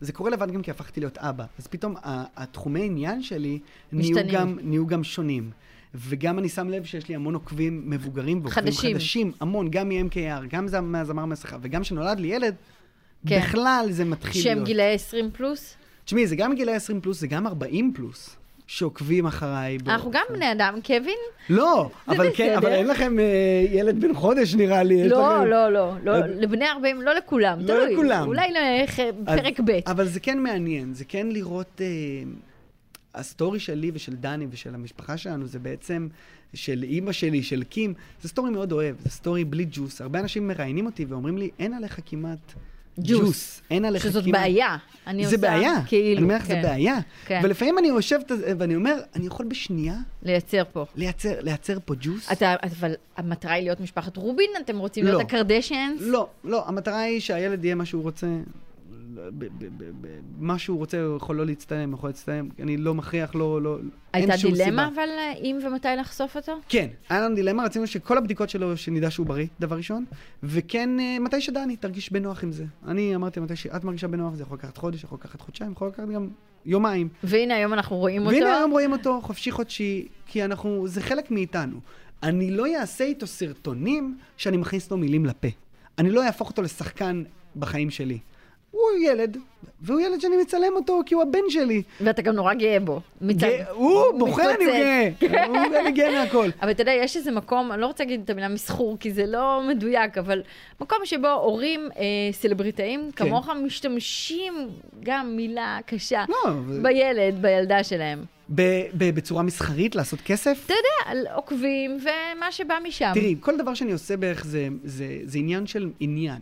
זה 0.00 0.12
קורה 0.12 0.30
לבד 0.30 0.50
גם 0.50 0.62
כי 0.62 0.70
הפכתי 0.70 1.00
להיות 1.00 1.18
אבא. 1.18 1.44
אז 1.58 1.66
פתאום 1.66 1.94
התחומי 2.36 2.84
עניין 2.84 3.22
שלי 3.22 3.58
נהיו. 3.92 4.16
גם, 4.32 4.58
נהיו 4.62 4.86
גם 4.86 5.04
שונים. 5.04 5.50
וגם 5.94 6.38
אני 6.38 6.48
שם 6.48 6.68
לב 6.68 6.84
שיש 6.84 7.08
לי 7.08 7.14
המון 7.14 7.34
עוקבים 7.34 7.90
מבוגרים 7.90 8.40
ועוקבים 8.42 8.64
חדשים. 8.64 8.94
חדשים, 8.94 9.32
המון, 9.40 9.70
גם 9.70 9.88
מ-MKR, 9.88 10.46
גם 10.48 10.66
מהזמר 10.82 11.24
מהשיחה, 11.24 11.56
וגם 11.60 11.82
כשנולד 11.82 12.20
לי 12.20 12.28
ילד, 12.28 12.54
כן. 13.26 13.40
בכלל 13.40 13.86
זה 13.90 14.04
מתחיל 14.04 14.42
שהם 14.42 14.52
להיות. 14.54 14.66
גילאי 14.66 14.94
20 14.94 15.30
פלוס? 15.32 15.76
תשמעי, 16.04 16.26
זה 16.26 16.36
גם 16.36 16.54
גילאי 16.54 16.74
20 16.74 17.00
פלוס, 17.00 17.20
זה 17.20 17.26
גם 17.26 17.46
40 17.46 17.92
פלוס, 17.94 18.36
שעוקבים 18.66 19.26
אחריי. 19.26 19.78
אנחנו 19.86 20.10
גם 20.10 20.22
בני 20.32 20.52
אדם, 20.52 20.78
קווין? 20.86 21.18
לא, 21.50 21.90
אבל 22.08 22.26
כן. 22.34 22.54
אבל 22.56 22.72
אין 22.72 22.86
לכם 22.86 23.18
אה, 23.18 23.24
ילד 23.70 24.00
בן 24.00 24.14
חודש 24.14 24.54
נראה 24.54 24.82
לי. 24.82 25.08
לא, 25.08 25.44
לא, 25.46 25.72
לא, 25.72 25.92
לא, 26.04 26.16
אז- 26.16 26.24
לבני 26.36 26.68
40, 26.68 27.02
לא 27.02 27.14
לכולם, 27.14 27.58
לא. 27.60 27.86
לכולם. 27.88 28.26
אולי 28.28 28.48
נלך 28.50 29.00
אה, 29.00 29.10
אז- 29.26 29.38
פרק 29.40 29.60
ב'. 29.64 29.78
אבל 29.86 30.06
זה 30.06 30.20
כן 30.20 30.38
מעניין, 30.42 30.94
זה 30.94 31.04
כן 31.04 31.26
לראות... 31.30 31.80
אה, 31.80 31.86
הסטורי 33.14 33.58
שלי 33.60 33.90
ושל 33.94 34.12
דני 34.14 34.46
ושל 34.50 34.74
המשפחה 34.74 35.16
שלנו 35.16 35.46
זה 35.46 35.58
בעצם 35.58 36.08
של 36.54 36.82
אימא 36.82 37.12
שלי, 37.12 37.42
של 37.42 37.62
קים, 37.64 37.94
זה 38.22 38.28
סטורי 38.28 38.50
מאוד 38.50 38.72
אוהב, 38.72 38.96
זה 39.00 39.10
סטורי 39.10 39.44
בלי 39.44 39.66
ג'וס. 39.70 40.00
הרבה 40.00 40.20
אנשים 40.20 40.48
מראיינים 40.48 40.86
אותי 40.86 41.04
ואומרים 41.04 41.38
לי, 41.38 41.50
אין 41.58 41.74
עליך 41.74 42.00
כמעט 42.06 42.52
ג'וס. 43.00 43.62
אין 43.70 43.84
עליך. 43.84 44.02
שזאת 44.02 44.24
בעיה. 44.24 44.76
אני 45.06 45.22
זה 45.26 45.36
עושה 45.36 45.38
בעיה. 45.38 45.74
כאילו, 45.86 46.16
אני 46.16 46.24
אומר 46.24 46.36
לך, 46.36 46.46
זה 46.46 46.54
כן. 46.54 46.62
בעיה. 46.62 46.96
כן. 47.26 47.40
ולפעמים 47.44 47.78
אני 47.78 47.88
יושב 47.88 48.18
ואני 48.58 48.76
אומר, 48.76 48.94
אני 49.16 49.26
יכול 49.26 49.46
בשנייה 49.46 49.96
לייצר 50.22 50.62
פה. 50.72 50.84
לייצר, 50.96 51.34
לייצר 51.40 51.78
פה 51.84 51.94
ג'וס? 52.00 52.32
אתה, 52.32 52.54
אבל 52.62 52.94
המטרה 53.16 53.52
היא 53.52 53.64
להיות 53.64 53.80
משפחת 53.80 54.16
רובין? 54.16 54.50
אתם 54.64 54.78
רוצים 54.78 55.04
לא. 55.04 55.10
להיות 55.10 55.22
הקרדשיאנס? 55.22 56.00
לא, 56.00 56.28
לא, 56.44 56.68
המטרה 56.68 57.00
היא 57.00 57.20
שהילד 57.20 57.64
יהיה 57.64 57.74
מה 57.74 57.84
שהוא 57.84 58.02
רוצה. 58.02 58.26
מה 60.38 60.58
שהוא 60.58 60.78
רוצה, 60.78 61.02
הוא 61.02 61.16
יכול 61.16 61.36
לא 61.36 61.46
להצטלם, 61.46 61.92
יכול 61.92 62.08
להצטלם, 62.08 62.48
אני 62.62 62.76
לא 62.76 62.94
מכריח, 62.94 63.34
לא, 63.34 63.62
לא, 63.62 63.78
אין 63.78 63.90
הייתה 64.12 64.38
שום 64.38 64.52
דילמה, 64.52 64.88
סיבה. 64.90 65.02
אבל 65.02 65.08
אה, 65.18 65.32
אם 65.32 65.58
ומתי 65.66 65.88
לחשוף 65.98 66.36
אותו? 66.36 66.52
כן, 66.68 66.88
היה 67.08 67.20
לנו 67.20 67.34
דילמה, 67.34 67.64
רצינו 67.64 67.86
שכל 67.86 68.18
הבדיקות 68.18 68.50
שלו, 68.50 68.76
שנדע 68.76 69.10
שהוא 69.10 69.26
בריא, 69.26 69.46
דבר 69.60 69.76
ראשון, 69.76 70.04
וכן, 70.42 71.00
אה, 71.00 71.16
מתי 71.20 71.40
שדני 71.40 71.76
תרגיש 71.76 72.12
בנוח 72.12 72.42
עם 72.42 72.52
זה. 72.52 72.64
אני 72.88 73.14
אמרתי, 73.14 73.40
מתי 73.40 73.56
שאת 73.56 73.84
מרגישה 73.84 74.08
בנוח, 74.08 74.34
זה 74.34 74.42
יכול 74.42 74.58
לקחת 74.58 74.76
חודש, 74.76 75.04
יכול 75.04 75.18
לקחת 75.20 75.40
חודשיים, 75.40 75.72
יכול 75.72 75.88
לקחת 75.88 76.08
גם 76.08 76.28
יומיים. 76.66 77.08
והנה, 77.24 77.54
היום 77.54 77.72
אנחנו 77.72 77.96
רואים 77.96 78.26
אותו. 78.26 78.36
והנה 78.36 78.58
היום 78.58 78.70
רואים 78.70 78.92
אותו 78.92 79.20
חופשי 79.22 79.50
חודשי, 79.50 80.08
כי 80.26 80.44
אנחנו, 80.44 80.88
זה 80.88 81.00
חלק 81.00 81.30
מאיתנו. 81.30 81.80
אני 82.22 82.50
לא 82.50 82.66
אעשה 82.76 83.04
איתו 83.04 83.26
סרטונים 83.26 84.18
שאני 84.36 84.56
מכניס 84.56 84.90
לו 84.90 84.96
מילים 84.96 85.26
לפה. 85.26 85.48
אני 85.98 86.10
לא 86.10 86.24
אהפוך 86.24 86.50
אותו 86.50 86.62
לשחקן 86.62 87.22
בחיים 87.56 87.90
שלי. 87.90 88.18
הוא 88.76 89.04
ילד, 89.10 89.36
והוא 89.80 90.00
ילד 90.00 90.20
שאני 90.20 90.36
מצלם 90.36 90.72
אותו 90.76 91.00
כי 91.06 91.14
הוא 91.14 91.22
הבן 91.22 91.38
שלי. 91.48 91.82
ואתה 92.00 92.22
גם 92.22 92.34
נורא 92.34 92.54
גאה 92.54 92.80
בו. 92.80 93.00
מצד- 93.20 93.46
גאה- 93.46 93.70
הוא 93.70 94.18
בוחר, 94.18 94.54
אני. 94.54 94.64
גאה. 95.20 95.46
הוא 95.46 95.56
אני 95.80 95.92
גאה 95.92 96.24
מהכל. 96.24 96.48
אבל 96.62 96.70
אתה 96.70 96.82
יודע, 96.82 96.92
יש 96.92 97.16
איזה 97.16 97.30
מקום, 97.30 97.72
אני 97.72 97.80
לא 97.80 97.86
רוצה 97.86 98.04
להגיד 98.04 98.20
את 98.24 98.30
המילה 98.30 98.48
מסחור, 98.48 98.96
כי 99.00 99.10
זה 99.12 99.26
לא 99.26 99.62
מדויק, 99.68 100.18
אבל 100.18 100.42
מקום 100.80 100.98
שבו 101.04 101.28
הורים 101.28 101.88
אה, 101.98 102.02
סלבריטאים 102.32 103.10
כן. 103.16 103.24
כמוך 103.24 103.48
משתמשים 103.64 104.54
גם 105.02 105.36
מילה 105.36 105.78
קשה 105.86 106.24
לא, 106.28 106.50
בילד, 106.82 107.42
בילדה 107.42 107.84
שלהם. 107.84 108.24
בצורה 108.98 109.42
מסחרית 109.42 109.94
לעשות 109.96 110.20
כסף? 110.20 110.62
אתה 110.66 110.74
יודע, 110.74 111.34
עוקבים 111.34 111.98
ומה 112.02 112.52
שבא 112.52 112.74
משם. 112.84 113.10
תראי, 113.14 113.34
כל 113.40 113.56
דבר 113.56 113.74
שאני 113.74 113.92
עושה 113.92 114.16
בערך 114.16 114.44
זה, 114.44 114.68
זה, 114.84 115.06
זה 115.24 115.38
עניין 115.38 115.66
של 115.66 115.90
עניין. 116.00 116.38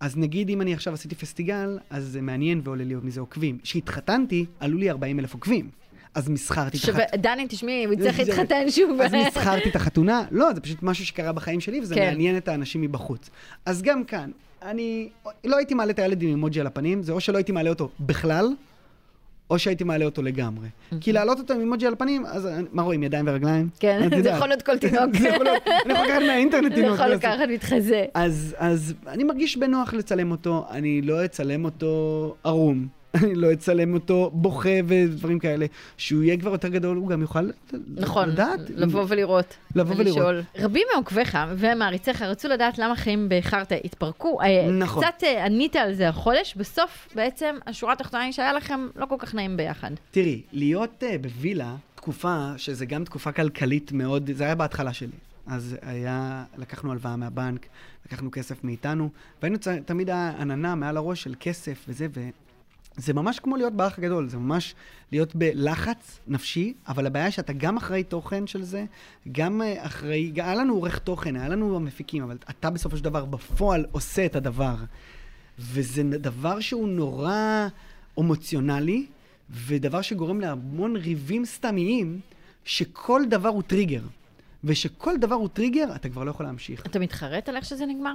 אז 0.00 0.16
נגיד 0.16 0.48
אם 0.48 0.60
אני 0.60 0.74
עכשיו 0.74 0.94
עשיתי 0.94 1.14
פסטיגל, 1.14 1.78
אז 1.90 2.04
זה 2.04 2.20
מעניין 2.20 2.60
ועולה 2.64 2.84
לי 2.84 2.94
עוד 2.94 3.04
מזה 3.04 3.20
עוקבים. 3.20 3.58
כשהתחתנתי, 3.62 4.46
עלו 4.60 4.78
לי 4.78 4.90
40 4.90 5.20
אלף 5.20 5.34
עוקבים. 5.34 5.70
אז 6.14 6.28
מסחרתי 6.28 6.78
את 6.78 6.82
החתונה. 6.88 7.04
דני, 7.22 7.46
תשמעי, 7.48 7.84
הוא 7.84 7.94
זה- 7.98 8.10
להתחתן 8.18 8.70
שוב. 8.70 9.00
אז 9.00 9.14
מסחרתי 9.14 9.68
את 9.68 9.76
החתונה? 9.76 10.22
לא, 10.30 10.52
זה 10.54 10.60
פשוט 10.60 10.82
משהו 10.82 11.06
שקרה 11.06 11.32
בחיים 11.32 11.60
שלי, 11.60 11.80
וזה 11.80 11.94
כן. 11.94 12.06
מעניין 12.08 12.36
את 12.36 12.48
האנשים 12.48 12.80
מבחוץ. 12.82 13.30
אז 13.66 13.82
גם 13.82 14.04
כאן, 14.04 14.30
אני 14.62 15.08
לא 15.44 15.56
הייתי 15.56 15.74
מעלה 15.74 15.90
את 15.90 15.98
הילד 15.98 16.22
עם 16.22 16.28
אימוג'י 16.28 16.60
על 16.60 16.66
הפנים, 16.66 17.02
זה 17.02 17.12
או 17.12 17.20
שלא 17.20 17.36
הייתי 17.36 17.52
מעלה 17.52 17.70
אותו 17.70 17.88
בכלל, 18.00 18.46
או 19.50 19.58
שהייתי 19.58 19.84
מעלה 19.84 20.04
אותו 20.04 20.22
לגמרי. 20.22 20.68
כי 21.00 21.12
להעלות 21.12 21.38
אותו 21.38 21.54
עם 21.54 21.60
אימוג'י 21.60 21.86
על 21.86 21.92
הפנים, 21.92 22.26
אז 22.26 22.48
מה 22.72 22.82
רואים, 22.82 23.02
ידיים 23.02 23.24
ורגליים? 23.28 23.68
כן, 23.80 24.08
זה. 24.22 24.28
יכול 24.28 24.48
להיות 24.48 24.62
כל 24.62 24.78
תינוק. 24.78 25.16
זה 25.20 25.28
יכול 25.28 25.44
להיות- 25.44 25.62
אני 25.86 25.92
יכול 25.92 26.06
לקחת 26.06 26.22
מהאינטרנט 26.26 26.70
זה 26.70 26.82
תינוק. 26.82 26.94
יכול 26.94 27.06
לעשות. 27.06 27.24
לקחת 27.24 27.48
מתחזה. 27.52 28.04
אז 28.14 28.54
אני 29.08 29.24
מרגיש 29.24 29.56
בנוח 29.56 29.94
לצלם 29.94 30.30
אותו, 30.30 30.66
אני 30.70 31.02
לא 31.02 31.24
אצלם 31.24 31.64
אותו 31.64 31.88
ערום. 32.44 32.86
אני 33.14 33.34
לא 33.34 33.52
אצלם 33.52 33.94
אותו 33.94 34.30
בוכה 34.34 34.68
ודברים 34.86 35.38
כאלה. 35.38 35.66
שהוא 35.96 36.22
יהיה 36.22 36.36
כבר 36.36 36.50
יותר 36.50 36.68
גדול, 36.68 36.96
הוא 36.96 37.08
גם 37.08 37.22
יוכל 37.22 37.50
נכון, 37.96 38.28
לדעת. 38.28 38.60
לבוא 38.70 39.04
ולראות. 39.08 39.56
לבוא 39.74 39.94
ולראות. 39.96 40.16
ולשאול. 40.16 40.42
רבים 40.58 40.86
מעוקביך 40.94 41.38
ומעריציך 41.56 42.22
רצו 42.22 42.48
לדעת 42.48 42.78
למה 42.78 42.96
חיים 42.96 43.26
בחרטא 43.30 43.76
התפרקו. 43.84 44.40
אה, 44.42 44.70
נכון. 44.70 45.04
קצת 45.04 45.24
אה, 45.24 45.44
ענית 45.44 45.76
על 45.76 45.94
זה 45.94 46.08
החודש, 46.08 46.54
בסוף 46.56 47.08
בעצם 47.14 47.56
השורה 47.66 47.92
התחתונה 47.92 48.22
היא 48.22 48.32
שהיה 48.32 48.52
לכם 48.52 48.88
לא 48.96 49.06
כל 49.06 49.16
כך 49.18 49.34
נעים 49.34 49.56
ביחד. 49.56 49.90
תראי, 50.10 50.42
להיות 50.52 51.02
uh, 51.02 51.18
בווילה, 51.20 51.74
תקופה 51.94 52.52
שזה 52.56 52.86
גם 52.86 53.04
תקופה 53.04 53.32
כלכלית 53.32 53.92
מאוד, 53.92 54.30
זה 54.34 54.44
היה 54.44 54.54
בהתחלה 54.54 54.92
שלי. 54.92 55.16
אז 55.46 55.76
היה, 55.82 56.44
לקחנו 56.56 56.92
הלוואה 56.92 57.16
מהבנק, 57.16 57.66
לקחנו 58.06 58.30
כסף 58.30 58.64
מאיתנו, 58.64 59.08
והיינו. 59.42 59.58
תמיד 59.84 60.10
היה 60.10 60.32
עננה 60.38 60.74
מעל 60.74 60.96
הראש 60.96 61.22
של 61.22 61.34
כסף 61.40 61.84
וזה, 61.88 62.06
וזה 62.98 63.14
ממש 63.14 63.38
כמו 63.38 63.56
להיות 63.56 63.72
באח 63.72 63.98
הגדול, 63.98 64.28
זה 64.28 64.38
ממש 64.38 64.74
להיות 65.12 65.36
בלחץ 65.36 66.20
נפשי, 66.26 66.74
אבל 66.88 67.06
הבעיה 67.06 67.30
שאתה 67.30 67.52
גם 67.52 67.76
אחראי 67.76 68.04
תוכן 68.04 68.46
של 68.46 68.62
זה, 68.62 68.84
גם 69.32 69.62
אה, 69.62 69.86
אחראי, 69.86 70.32
היה 70.34 70.54
לנו 70.54 70.74
עורך 70.74 70.98
תוכן, 70.98 71.36
היה 71.36 71.48
לנו 71.48 71.76
המפיקים, 71.76 72.22
אבל 72.22 72.36
אתה 72.50 72.70
בסופו 72.70 72.96
של 72.96 73.04
דבר 73.04 73.24
בפועל 73.24 73.86
עושה 73.92 74.26
את 74.26 74.36
הדבר. 74.36 74.76
וזה 75.58 76.02
דבר 76.02 76.60
שהוא 76.60 76.88
נורא 76.88 77.68
אמוציונלי, 78.18 79.06
ודבר 79.50 80.02
שגורם 80.02 80.40
להמון 80.40 80.96
ריבים 80.96 81.44
סתמיים, 81.44 82.20
שכל 82.64 83.22
דבר 83.30 83.48
הוא 83.48 83.62
טריגר. 83.62 84.02
ושכל 84.64 85.16
דבר 85.16 85.34
הוא 85.34 85.48
טריגר, 85.48 85.94
אתה 85.94 86.08
כבר 86.08 86.24
לא 86.24 86.30
יכול 86.30 86.46
להמשיך. 86.46 86.86
אתה 86.86 86.98
מתחרט 86.98 87.48
על 87.48 87.56
איך 87.56 87.64
שזה 87.64 87.86
נגמר? 87.86 88.12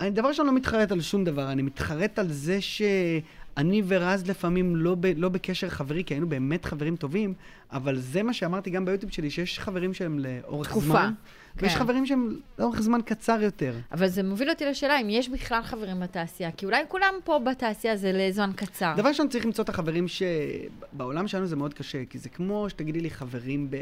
אני 0.00 0.10
דבר 0.10 0.28
ראשון 0.28 0.46
לא 0.46 0.52
מתחרט 0.52 0.92
על 0.92 1.00
שום 1.00 1.24
דבר, 1.24 1.52
אני 1.52 1.62
מתחרט 1.62 2.18
על 2.18 2.32
זה 2.32 2.60
שאני 2.60 3.82
ורז 3.86 4.26
לפעמים 4.26 4.76
לא, 4.76 4.96
ב, 5.00 5.06
לא 5.16 5.28
בקשר 5.28 5.68
חברי, 5.68 6.04
כי 6.04 6.14
היינו 6.14 6.28
באמת 6.28 6.64
חברים 6.64 6.96
טובים, 6.96 7.34
אבל 7.72 7.98
זה 7.98 8.22
מה 8.22 8.32
שאמרתי 8.32 8.70
גם 8.70 8.84
ביוטיוב 8.84 9.12
שלי, 9.12 9.30
שיש 9.30 9.58
חברים 9.58 9.94
שהם 9.94 10.18
לאורך 10.18 10.68
תקופה, 10.68 10.86
זמן, 10.86 11.12
כן. 11.56 11.64
ויש 11.64 11.76
חברים 11.76 12.06
שהם 12.06 12.36
לאורך 12.58 12.80
זמן 12.80 13.00
קצר 13.04 13.38
יותר. 13.42 13.74
אבל 13.92 14.08
זה 14.08 14.22
מוביל 14.22 14.50
אותי 14.50 14.64
לשאלה 14.64 15.00
אם 15.00 15.10
יש 15.10 15.28
בכלל 15.28 15.62
חברים 15.62 16.00
בתעשייה, 16.00 16.52
כי 16.52 16.66
אולי 16.66 16.82
כולם 16.88 17.14
פה 17.24 17.38
בתעשייה 17.38 17.96
זה 17.96 18.12
לזמן 18.12 18.50
קצר. 18.56 18.94
דבר 18.96 19.08
ראשון 19.08 19.28
צריך 19.28 19.46
למצוא 19.46 19.64
את 19.64 19.68
החברים 19.68 20.06
שבעולם 20.08 21.28
שלנו 21.28 21.46
זה 21.46 21.56
מאוד 21.56 21.74
קשה, 21.74 22.04
כי 22.10 22.18
זה 22.18 22.28
כמו 22.28 22.70
שתגידי 22.70 23.00
לי 23.00 23.10
חברים 23.10 23.70
ב... 23.70 23.76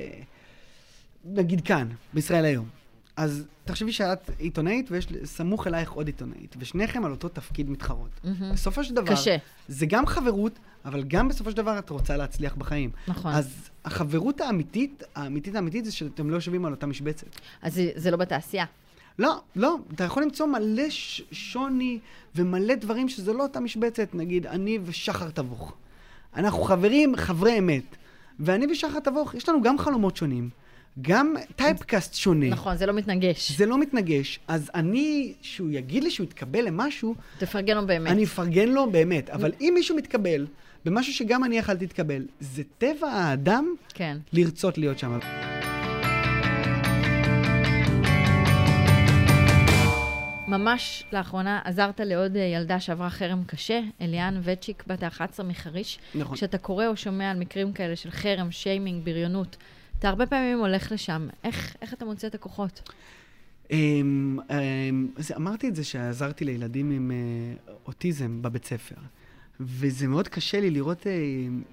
נגיד 1.24 1.60
כאן, 1.60 1.88
בישראל 2.14 2.44
היום. 2.44 2.85
אז 3.16 3.44
תחשבי 3.64 3.92
שאת 3.92 4.30
עיתונאית 4.38 4.90
ויש 4.90 5.06
סמוך 5.24 5.66
אלייך 5.66 5.90
עוד 5.90 6.06
עיתונאית, 6.06 6.56
ושניכם 6.58 7.04
על 7.04 7.10
אותו 7.10 7.28
תפקיד 7.28 7.70
מתחרות. 7.70 8.10
מהמם. 8.24 8.52
בסופו 8.52 8.84
של 8.84 8.94
דבר, 8.94 9.12
קשה. 9.12 9.36
זה 9.68 9.86
גם 9.86 10.06
חברות, 10.06 10.52
אבל 10.84 11.04
גם 11.04 11.28
בסופו 11.28 11.50
של 11.50 11.56
דבר 11.56 11.78
את 11.78 11.90
רוצה 11.90 12.16
להצליח 12.16 12.54
בחיים. 12.54 12.90
נכון. 13.08 13.32
אז 13.32 13.70
החברות 13.84 14.40
האמיתית, 14.40 15.02
האמיתית 15.14 15.54
האמיתית 15.54 15.84
זה 15.84 15.92
שאתם 15.92 16.30
לא 16.30 16.34
יושבים 16.34 16.64
על 16.64 16.72
אותה 16.72 16.86
משבצת. 16.86 17.26
אז 17.62 17.74
זה- 17.74 17.90
זה 17.96 18.10
לא 18.10 18.16
בתעשייה. 18.16 18.64
לא, 19.18 19.40
לא, 19.56 19.76
אתה 19.94 20.04
יכול 20.04 20.22
למצוא 20.22 20.46
מלא 20.46 20.90
ש- 20.90 21.22
שוני 21.32 21.98
ומלא 22.34 22.74
דברים 22.74 23.08
שזה 23.08 23.32
לא 23.32 23.42
אותה 23.42 23.60
משבצת, 23.60 24.14
נגיד 24.14 24.46
אני 24.46 24.78
ושחר 24.84 25.30
תבוך. 25.30 25.74
אנחנו 26.36 26.62
חברים, 26.62 27.16
חברי 27.16 27.58
אמת. 27.58 27.96
ואני 28.40 28.66
ושחר 28.72 29.00
תבוך, 29.00 29.34
יש 29.34 29.48
לנו 29.48 29.62
גם 29.62 29.78
חלומות 29.78 30.16
שונים, 30.16 30.50
גם 31.00 31.34
טייפקאסט 31.56 32.14
שונה. 32.14 32.48
נכון, 32.48 32.76
זה 32.76 32.86
לא 32.86 32.92
מתנגש. 32.92 33.52
זה 33.52 33.66
לא 33.66 33.78
מתנגש, 33.78 34.38
אז 34.48 34.70
אני, 34.74 35.32
שהוא 35.42 35.70
יגיד 35.70 36.04
לי 36.04 36.10
שהוא 36.10 36.24
יתקבל 36.24 36.64
למשהו, 36.64 37.14
תפרגן 37.38 37.76
לו 37.76 37.86
באמת. 37.86 38.10
אני 38.10 38.24
אפרגן 38.24 38.68
לו 38.68 38.90
באמת. 38.90 39.30
אבל 39.30 39.52
אם 39.60 39.72
מישהו 39.74 39.96
מתקבל 39.96 40.46
במשהו 40.84 41.12
שגם 41.12 41.44
אני 41.44 41.58
יכלתי 41.58 41.84
להתקבל, 41.84 42.22
זה 42.40 42.62
טבע 42.78 43.08
האדם 43.08 43.74
כן. 43.94 44.16
לרצות 44.32 44.78
להיות 44.78 44.98
שם. 44.98 45.18
ממש 50.48 51.04
לאחרונה 51.12 51.60
עזרת 51.64 52.00
לעוד 52.00 52.36
אה, 52.36 52.42
ילדה 52.42 52.80
שעברה 52.80 53.10
חרם 53.10 53.44
קשה, 53.46 53.80
אליאן 54.00 54.40
וצ'יק, 54.42 54.84
בת 54.86 55.02
ה-11 55.02 55.42
מחריש. 55.42 55.98
נכון. 56.14 56.36
כשאתה 56.36 56.58
קורא 56.58 56.86
או 56.86 56.96
שומע 56.96 57.30
על 57.30 57.38
מקרים 57.38 57.72
כאלה 57.72 57.96
של 57.96 58.10
חרם, 58.10 58.50
שיימינג, 58.50 59.04
בריונות, 59.04 59.56
אתה 59.98 60.08
הרבה 60.08 60.26
פעמים 60.26 60.58
הולך 60.58 60.92
לשם. 60.92 61.28
איך, 61.44 61.76
איך 61.82 61.94
אתה 61.94 62.04
מוצא 62.04 62.26
את 62.26 62.34
הכוחות? 62.34 62.90
אמ, 63.70 64.38
אמ, 64.50 65.08
אז 65.16 65.32
אמרתי 65.36 65.68
את 65.68 65.76
זה 65.76 65.84
שעזרתי 65.84 66.44
לילדים 66.44 66.90
עם 66.90 67.10
אה, 67.10 67.74
אוטיזם 67.86 68.42
בבית 68.42 68.64
ספר. 68.64 68.94
וזה 69.60 70.08
מאוד 70.08 70.28
קשה 70.28 70.60
לי 70.60 70.70
לראות 70.70 71.06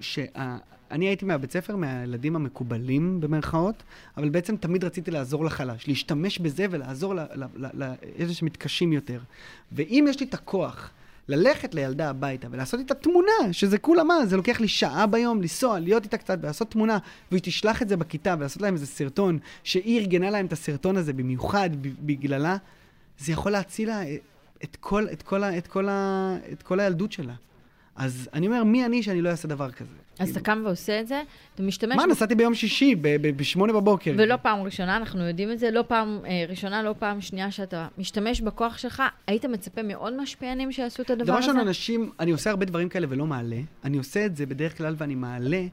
שאני 0.00 1.06
הייתי 1.06 1.24
מהבית 1.24 1.52
ספר, 1.52 1.76
מהילדים 1.76 2.36
המקובלים 2.36 3.20
במרכאות, 3.20 3.82
אבל 4.16 4.28
בעצם 4.28 4.56
תמיד 4.56 4.84
רציתי 4.84 5.10
לעזור 5.10 5.44
לחלש, 5.44 5.88
להשתמש 5.88 6.38
בזה 6.38 6.66
ולעזור 6.70 7.14
לאלה 7.54 7.94
שמתקשים 8.32 8.92
יותר. 8.92 9.20
ואם 9.72 10.04
יש 10.08 10.20
לי 10.20 10.26
את 10.26 10.34
הכוח 10.34 10.90
ללכת 11.28 11.74
לילדה 11.74 12.10
הביתה 12.10 12.48
ולעשות 12.50 12.80
איתה 12.80 12.94
תמונה, 12.94 13.52
שזה 13.52 13.78
כולה 13.78 14.04
מה, 14.04 14.26
זה 14.26 14.36
לוקח 14.36 14.60
לי 14.60 14.68
שעה 14.68 15.06
ביום 15.06 15.42
לנסוע, 15.42 15.78
להיות 15.78 16.04
איתה 16.04 16.16
קצת 16.18 16.38
ולעשות 16.42 16.70
תמונה, 16.70 16.98
והיא 17.30 17.42
תשלח 17.44 17.82
את 17.82 17.88
זה 17.88 17.96
בכיתה 17.96 18.34
ולעשות 18.38 18.62
להם 18.62 18.74
איזה 18.74 18.86
סרטון, 18.86 19.38
שהיא 19.64 20.00
ארגנה 20.00 20.30
להם 20.30 20.46
את 20.46 20.52
הסרטון 20.52 20.96
הזה 20.96 21.12
במיוחד 21.12 21.70
בגללה, 21.82 22.56
זה 23.18 23.32
יכול 23.32 23.52
להציל 23.52 23.88
לה 23.88 24.02
את 24.64 24.76
כל, 24.80 25.06
את 25.12 25.22
כל, 25.22 25.44
את 25.44 25.66
כל, 25.66 25.88
ה- 25.88 26.36
את 26.52 26.62
כל 26.62 26.80
הילדות 26.80 27.12
שלה. 27.12 27.34
אז 27.96 28.28
אני 28.32 28.46
אומר, 28.46 28.64
מי 28.64 28.86
אני 28.86 29.02
שאני 29.02 29.22
לא 29.22 29.28
אעשה 29.28 29.48
דבר 29.48 29.70
כזה? 29.70 29.90
אז 30.18 30.30
אתה 30.30 30.40
קם 30.40 30.62
ועושה 30.64 31.00
את 31.00 31.06
זה, 31.06 31.22
אתה 31.54 31.62
משתמש... 31.62 31.96
מה, 31.96 32.06
נסעתי 32.06 32.34
ביום 32.34 32.54
שישי, 32.54 32.94
בשמונה 33.36 33.72
בבוקר. 33.72 34.14
ולא 34.18 34.36
פעם 34.36 34.62
ראשונה, 34.62 34.96
אנחנו 34.96 35.28
יודעים 35.28 35.52
את 35.52 35.58
זה, 35.58 35.70
לא 35.70 35.84
פעם 35.88 36.18
אה, 36.26 36.44
ראשונה, 36.48 36.82
לא 36.82 36.94
פעם 36.98 37.20
שנייה 37.20 37.50
שאתה 37.50 37.88
משתמש 37.98 38.40
בכוח 38.40 38.78
שלך. 38.78 39.02
היית 39.26 39.44
מצפה 39.44 39.82
מעוד 39.82 40.20
משפיענים 40.20 40.72
שיעשו 40.72 41.02
את 41.02 41.10
הדבר 41.10 41.24
דבר 41.24 41.34
הזה? 41.34 41.48
ראשון, 41.48 41.66
אנשים, 41.66 42.10
אני 42.20 42.30
עושה 42.30 42.50
הרבה 42.50 42.66
דברים 42.66 42.88
כאלה 42.88 43.06
ולא 43.10 43.26
מעלה. 43.26 43.60
אני 43.84 43.98
עושה 43.98 44.26
את 44.26 44.36
זה 44.36 44.46
בדרך 44.46 44.78
כלל 44.78 44.94
ואני 44.98 45.14
מעלה 45.14 45.66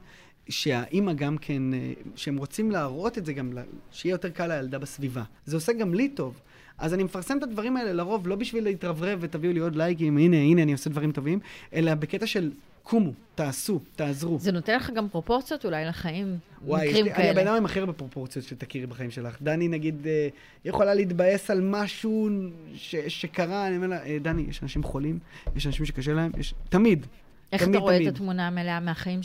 שהאימא 0.48 1.12
גם 1.12 1.38
כן, 1.38 1.74
אה, 1.74 1.92
שהם 2.16 2.36
רוצים 2.36 2.70
להראות 2.70 3.18
את 3.18 3.26
זה 3.26 3.32
גם, 3.32 3.52
שיהיה 3.90 4.12
יותר 4.12 4.28
קל 4.28 4.46
לילדה 4.46 4.78
בסביבה. 4.78 5.22
זה 5.46 5.56
עושה 5.56 5.72
גם 5.72 5.94
לי 5.94 6.08
טוב. 6.08 6.40
אז 6.82 6.94
אני 6.94 7.02
מפרסם 7.04 7.38
את 7.38 7.42
הדברים 7.42 7.76
האלה 7.76 7.92
לרוב, 7.92 8.28
לא 8.28 8.36
בשביל 8.36 8.64
להתרברב 8.64 9.18
ותביאו 9.22 9.52
לי 9.52 9.60
עוד 9.60 9.76
לייקים, 9.76 10.18
הנה, 10.18 10.36
הנה, 10.36 10.62
אני 10.62 10.72
עושה 10.72 10.90
דברים 10.90 11.12
טובים, 11.12 11.38
אלא 11.74 11.94
בקטע 11.94 12.26
של 12.26 12.50
קומו, 12.82 13.12
תעשו, 13.34 13.80
תעזרו. 13.96 14.38
זה 14.38 14.52
נותן 14.52 14.76
לך 14.76 14.90
גם 14.90 15.08
פרופורציות 15.08 15.64
אולי 15.64 15.84
לחיים, 15.84 16.36
וואי, 16.64 16.88
מקרים 16.88 17.04
לי, 17.04 17.12
אני 17.12 17.22
הבן 17.28 17.34
כאלה. 17.34 17.50
אדם 17.50 17.56
עם 17.56 17.64
הכי 17.64 17.80
הרבה 17.80 17.92
פרופורציות 17.92 18.44
שתכירי 18.44 18.86
בחיים 18.86 19.10
שלך. 19.10 19.42
דני, 19.42 19.68
נגיד, 19.68 20.06
אה, 20.06 20.28
יכולה 20.64 20.94
להתבאס 20.94 21.50
על 21.50 21.60
משהו 21.60 22.28
ש, 22.74 22.96
שקרה, 22.96 23.66
אני 23.66 23.76
אומר 23.76 23.86
לה, 23.86 24.04
"אה, 24.04 24.18
דני, 24.20 24.44
יש 24.48 24.62
אנשים 24.62 24.82
חולים, 24.82 25.18
יש 25.56 25.66
אנשים 25.66 25.86
שקשה 25.86 26.12
להם, 26.12 26.30
יש... 26.38 26.54
תמיד. 26.68 27.06
איך 27.52 27.62
תמיד, 27.62 27.74
אתה 27.74 27.82
רואה 27.82 27.96
תמיד. 27.96 28.08
את 28.08 28.14
התמונה 28.14 28.46
המלאה 28.46 28.80
מהחיים 28.80 29.20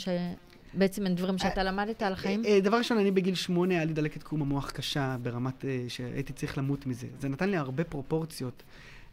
שבעצם 0.72 1.06
הם 1.06 1.14
דברים 1.14 1.38
שאתה 1.38 1.62
למדת 1.62 2.02
על 2.02 2.12
החיים? 2.12 2.44
אה, 2.44 2.50
אה, 2.50 2.60
דבר 2.60 2.76
ראשון, 2.76 2.98
אני 2.98 3.10
בגיל 3.10 3.34
שמונה, 3.34 3.74
היה 3.74 3.84
לי 3.84 3.92
דלקת 3.92 4.22
קרום 4.22 4.42
המוח 4.42 4.70
קשה, 4.70 5.16
ברמת 5.22 5.64
אה, 5.64 5.84
שהייתי 5.88 6.32
צריך 6.32 6.58
למות 6.58 6.86
מזה. 6.86 7.06
זה 7.20 7.28
נתן 7.28 7.48
לי 7.50 7.56
הרבה 7.56 7.84
פרופורציות. 7.84 8.62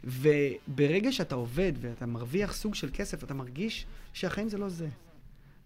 וברגע 0.04 1.12
שאתה 1.12 1.34
עובד 1.34 1.72
ואתה 1.80 2.06
מרוויח 2.06 2.52
סוג 2.54 2.74
של 2.74 2.90
כסף, 2.92 3.24
אתה 3.24 3.34
מרגיש 3.34 3.86
שהחיים 4.12 4.48
זה 4.48 4.58
לא 4.58 4.68
זה. 4.68 4.88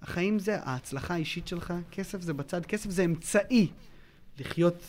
החיים 0.03 0.39
זה 0.39 0.57
ההצלחה 0.63 1.15
האישית 1.15 1.49
שלך, 1.49 1.75
כסף 1.91 2.21
זה 2.21 2.33
בצד, 2.33 2.67
כסף 2.67 2.91
זה 2.91 3.05
אמצעי 3.05 3.69
לחיות 4.39 4.85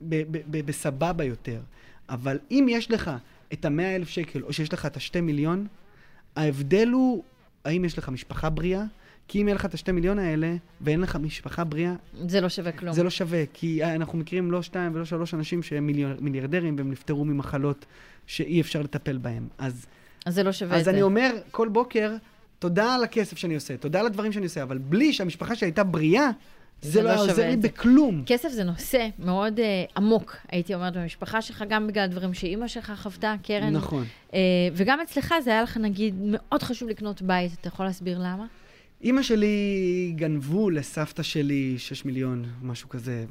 ב- 0.00 0.22
ב- 0.30 0.42
ב- 0.50 0.66
בסבבה 0.66 1.24
יותר. 1.24 1.60
אבל 2.08 2.38
אם 2.50 2.66
יש 2.70 2.90
לך 2.90 3.10
את 3.52 3.64
המאה 3.64 3.96
אלף 3.96 4.08
שקל, 4.08 4.42
או 4.42 4.52
שיש 4.52 4.72
לך 4.72 4.86
את 4.86 4.96
השתי 4.96 5.20
מיליון, 5.20 5.66
ההבדל 6.36 6.88
הוא 6.88 7.24
האם 7.64 7.84
יש 7.84 7.98
לך 7.98 8.08
משפחה 8.08 8.50
בריאה, 8.50 8.84
כי 9.30 9.42
אם 9.42 9.48
יהיה 9.48 9.54
לך 9.54 9.64
את 9.64 9.74
השתי 9.74 9.92
מיליון 9.92 10.18
האלה, 10.18 10.56
ואין 10.80 11.00
לך 11.00 11.16
משפחה 11.16 11.64
בריאה, 11.64 11.92
זה 12.26 12.40
לא 12.40 12.48
שווה 12.48 12.72
כלום. 12.72 12.94
זה 12.94 13.02
לא 13.02 13.10
שווה. 13.10 13.42
כי 13.52 13.82
אה, 13.82 13.94
אנחנו 13.94 14.18
מכירים 14.18 14.50
לא 14.50 14.62
שתיים 14.62 14.94
ולא 14.94 15.04
שלוש 15.04 15.34
אנשים 15.34 15.62
שהם 15.62 15.86
מיליון, 15.86 16.16
מיליארדרים, 16.20 16.76
והם 16.76 16.90
נפטרו 16.90 17.24
ממחלות 17.24 17.86
שאי 18.26 18.60
אפשר 18.60 18.82
לטפל 18.82 19.18
בהם. 19.18 19.48
אז, 19.58 19.86
אז 20.26 20.34
זה 20.34 20.42
לא 20.42 20.52
שווה 20.52 20.76
את 20.76 20.78
אז 20.78 20.84
זה. 20.84 20.90
אני 20.90 21.02
אומר 21.02 21.30
כל 21.50 21.68
בוקר, 21.68 22.16
תודה 22.58 22.94
על 22.94 23.04
הכסף 23.04 23.38
שאני 23.38 23.54
עושה, 23.54 23.76
תודה 23.76 24.00
על 24.00 24.06
הדברים 24.06 24.32
שאני 24.32 24.44
עושה, 24.44 24.62
אבל 24.62 24.78
בלי 24.78 25.12
שהמשפחה 25.12 25.54
שלי 25.54 25.66
הייתה 25.66 25.84
בריאה, 25.84 26.30
זה, 26.82 26.90
זה 26.90 27.02
לא 27.02 27.04
לא 27.04 27.10
היה 27.10 27.18
שווה 27.18 27.30
עוזר 27.30 27.48
לי 27.48 27.54
את. 27.54 27.60
בכלום. 27.60 28.22
כסף 28.26 28.48
זה 28.48 28.64
נושא 28.64 29.08
מאוד 29.18 29.58
uh, 29.58 29.92
עמוק, 29.96 30.36
הייתי 30.48 30.74
אומרת, 30.74 30.96
במשפחה 30.96 31.42
שלך, 31.42 31.64
גם 31.68 31.86
בגלל 31.86 32.04
הדברים 32.04 32.34
שאימא 32.34 32.68
שלך 32.68 32.92
חוותה, 32.96 33.34
קרן. 33.42 33.76
נכון. 33.76 34.04
Uh, 34.30 34.34
וגם 34.72 35.00
אצלך 35.00 35.34
זה 35.44 35.50
היה 35.50 35.62
לך, 35.62 35.76
נגיד, 35.76 36.14
מאוד 36.18 36.62
חשוב 36.62 36.88
לקנות 36.88 37.22
בית. 37.22 37.52
אתה 37.60 37.68
יכול 37.68 37.86
להסביר 37.86 38.18
למה? 38.18 38.46
אימא 39.02 39.22
שלי 39.22 40.12
גנבו 40.16 40.70
לסבתא 40.70 41.22
שלי 41.22 41.78
6 41.78 42.04
מיליון, 42.04 42.44
משהו 42.62 42.88
כזה, 42.88 43.24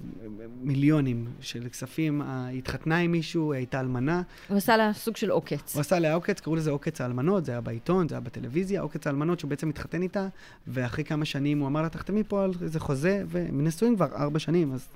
מיליונים 0.61 1.27
של 1.39 1.69
כספים. 1.69 2.21
אה, 2.21 2.45
היא 2.45 2.57
התחתנה 2.57 2.97
עם 2.97 3.11
מישהו, 3.11 3.53
היא 3.53 3.57
הייתה 3.57 3.79
אלמנה. 3.79 4.21
הוא 4.47 4.57
עשה 4.57 4.77
לה 4.77 4.93
סוג 4.93 5.17
של 5.17 5.29
עוקץ. 5.29 5.75
הוא 5.75 5.81
עשה 5.81 5.99
לה 5.99 6.13
עוקץ, 6.13 6.39
קראו 6.39 6.55
לזה 6.55 6.71
עוקץ 6.71 7.01
האלמנות, 7.01 7.45
זה 7.45 7.51
היה 7.51 7.61
בעיתון, 7.61 8.07
זה 8.07 8.15
היה 8.15 8.19
בטלוויזיה, 8.19 8.81
עוקץ 8.81 9.07
האלמנות 9.07 9.39
שהוא 9.39 9.49
בעצם 9.49 9.69
התחתן 9.69 10.01
איתה, 10.01 10.27
ואחרי 10.67 11.03
כמה 11.03 11.25
שנים 11.25 11.59
הוא 11.59 11.67
אמר 11.67 11.81
לה, 11.81 11.89
תחתמי 11.89 12.23
פה 12.23 12.43
על 12.43 12.51
איזה 12.61 12.79
חוזה, 12.79 13.23
והם 13.27 13.63
נשואים 13.67 13.95
כבר 13.95 14.07
ארבע 14.15 14.39
שנים, 14.39 14.73
אז 14.73 14.87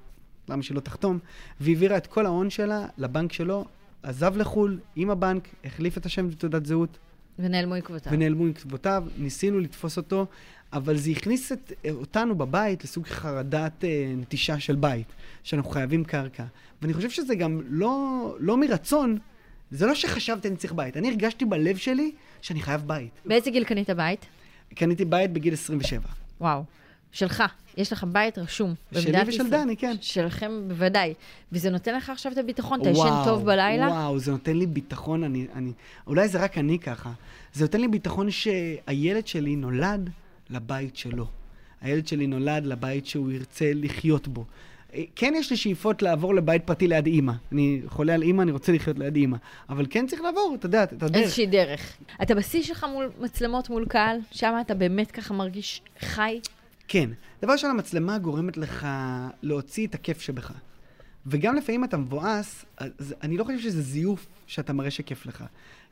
למה 0.49 0.63
שהיא 0.63 0.75
לא 0.75 0.81
תחתום? 0.81 1.19
והעבירה 1.59 1.97
את 1.97 2.07
כל 2.07 2.25
ההון 2.25 2.49
שלה 2.49 2.87
לבנק 2.97 3.33
שלו, 3.33 3.65
עזב 4.03 4.37
לחו"ל 4.37 4.79
עם 4.95 5.09
הבנק, 5.09 5.47
החליף 5.65 5.97
את 5.97 6.05
השם 6.05 6.27
ותעודת 6.31 6.65
זהות, 6.65 6.97
ונעלמו 7.39 7.75
עקבותיו. 7.75 8.13
ונעלמו 8.13 8.47
עקבותיו, 8.47 9.03
ניסינו 9.17 9.59
לתפוס 9.59 9.97
אותו, 9.97 10.27
אבל 10.73 10.97
זה 10.97 11.11
הכניס 11.11 11.51
את, 11.51 11.73
אותנו 11.89 12.35
בבית 12.35 12.83
לסוג 12.83 13.07
חרדת 13.07 13.83
אה, 13.83 14.13
נטישה 14.17 14.59
של 14.59 14.75
בית, 14.75 15.07
שאנחנו 15.43 15.71
חייבים 15.71 16.03
קרקע. 16.03 16.43
ואני 16.81 16.93
חושב 16.93 17.09
שזה 17.09 17.35
גם 17.35 17.61
לא, 17.65 18.35
לא 18.39 18.57
מרצון, 18.57 19.17
זה 19.71 19.85
לא 19.85 19.95
שחשבתי 19.95 20.47
אני 20.47 20.55
צריך 20.55 20.73
בית, 20.73 20.97
אני 20.97 21.09
הרגשתי 21.09 21.45
בלב 21.45 21.77
שלי 21.77 22.11
שאני 22.41 22.61
חייב 22.61 22.81
בית. 22.85 23.11
באיזה 23.25 23.51
גיל 23.51 23.63
קנית 23.63 23.89
בית? 23.89 24.25
קניתי 24.75 25.05
בית 25.05 25.33
בגיל 25.33 25.53
27. 25.53 26.01
וואו. 26.41 26.63
שלך. 27.11 27.43
יש 27.77 27.93
לך 27.93 28.03
בית 28.03 28.37
רשום. 28.37 28.73
שלי 28.93 29.17
ושל. 29.27 29.49
דני, 29.49 29.77
כן. 29.77 29.95
שלכם 30.01 30.61
בוודאי. 30.67 31.13
וזה 31.51 31.69
נותן 31.69 31.95
לך 31.95 32.09
עכשיו 32.09 32.31
את 32.31 32.37
הביטחון? 32.37 32.81
אתה 32.81 32.89
ישן 32.89 33.21
טוב 33.25 33.45
בלילה? 33.45 33.87
וואו, 33.87 34.19
זה 34.19 34.31
נותן 34.31 34.57
לי 34.57 34.65
ביטחון, 34.65 35.23
אני, 35.23 35.47
אני, 35.55 35.71
אולי 36.07 36.27
זה 36.27 36.43
רק 36.43 36.57
אני 36.57 36.79
ככה. 36.79 37.11
זה 37.53 37.63
נותן 37.63 37.81
לי 37.81 37.87
ביטחון 37.87 38.31
שהילד 38.31 39.27
שלי 39.27 39.55
נולד 39.55 40.09
לבית 40.53 40.95
שלו. 40.95 41.27
הילד 41.81 42.07
שלי 42.07 42.27
נולד 42.27 42.65
לבית 42.65 43.05
שהוא 43.05 43.31
ירצה 43.31 43.71
לחיות 43.75 44.27
בו. 44.27 44.45
אה, 44.93 45.03
כן 45.15 45.33
יש 45.37 45.51
לי 45.51 45.57
שאיפות 45.57 46.01
לעבור 46.01 46.35
לבית 46.35 46.63
פרטי 46.63 46.87
ליד 46.87 47.05
אימא. 47.05 47.33
אני 47.51 47.81
חולה 47.87 48.13
על 48.13 48.21
אימא, 48.21 48.41
אני 48.41 48.51
רוצה 48.51 48.71
לחיות 48.71 48.99
ליד 48.99 49.15
אימא. 49.15 49.37
אבל 49.69 49.85
כן 49.89 50.07
צריך 50.07 50.21
לעבור, 50.21 50.55
אתה 50.59 50.65
יודע, 50.65 50.83
את 50.83 51.03
הדרך. 51.03 51.23
איזושהי 51.23 51.45
דרך. 51.45 51.97
אתה 52.21 52.35
בשיא 52.35 52.63
שלך 52.63 52.85
מול 52.93 53.09
מצלמות, 53.19 53.69
מול 53.69 53.85
קהל? 53.85 54.17
שם 54.31 54.53
אתה 54.61 54.75
באמת 54.75 55.11
ככה 55.11 55.33
מרגיש 55.33 55.81
חי? 55.99 56.39
כן. 56.87 57.09
דבר 57.41 57.51
ראשון, 57.53 57.71
המצלמה 57.71 58.17
גורמת 58.17 58.57
לך 58.57 58.87
להוציא 59.41 59.87
את 59.87 59.95
הכיף 59.95 60.21
שבך. 60.21 60.51
וגם 61.25 61.55
לפעמים 61.55 61.83
אתה 61.83 61.97
מבואס, 61.97 62.65
אז 62.77 63.15
אני 63.21 63.37
לא 63.37 63.43
חושב 63.43 63.59
שזה 63.59 63.81
זיוף 63.81 64.27
שאתה 64.47 64.73
מראה 64.73 64.91
שכיף 64.91 65.25
לך. 65.25 65.43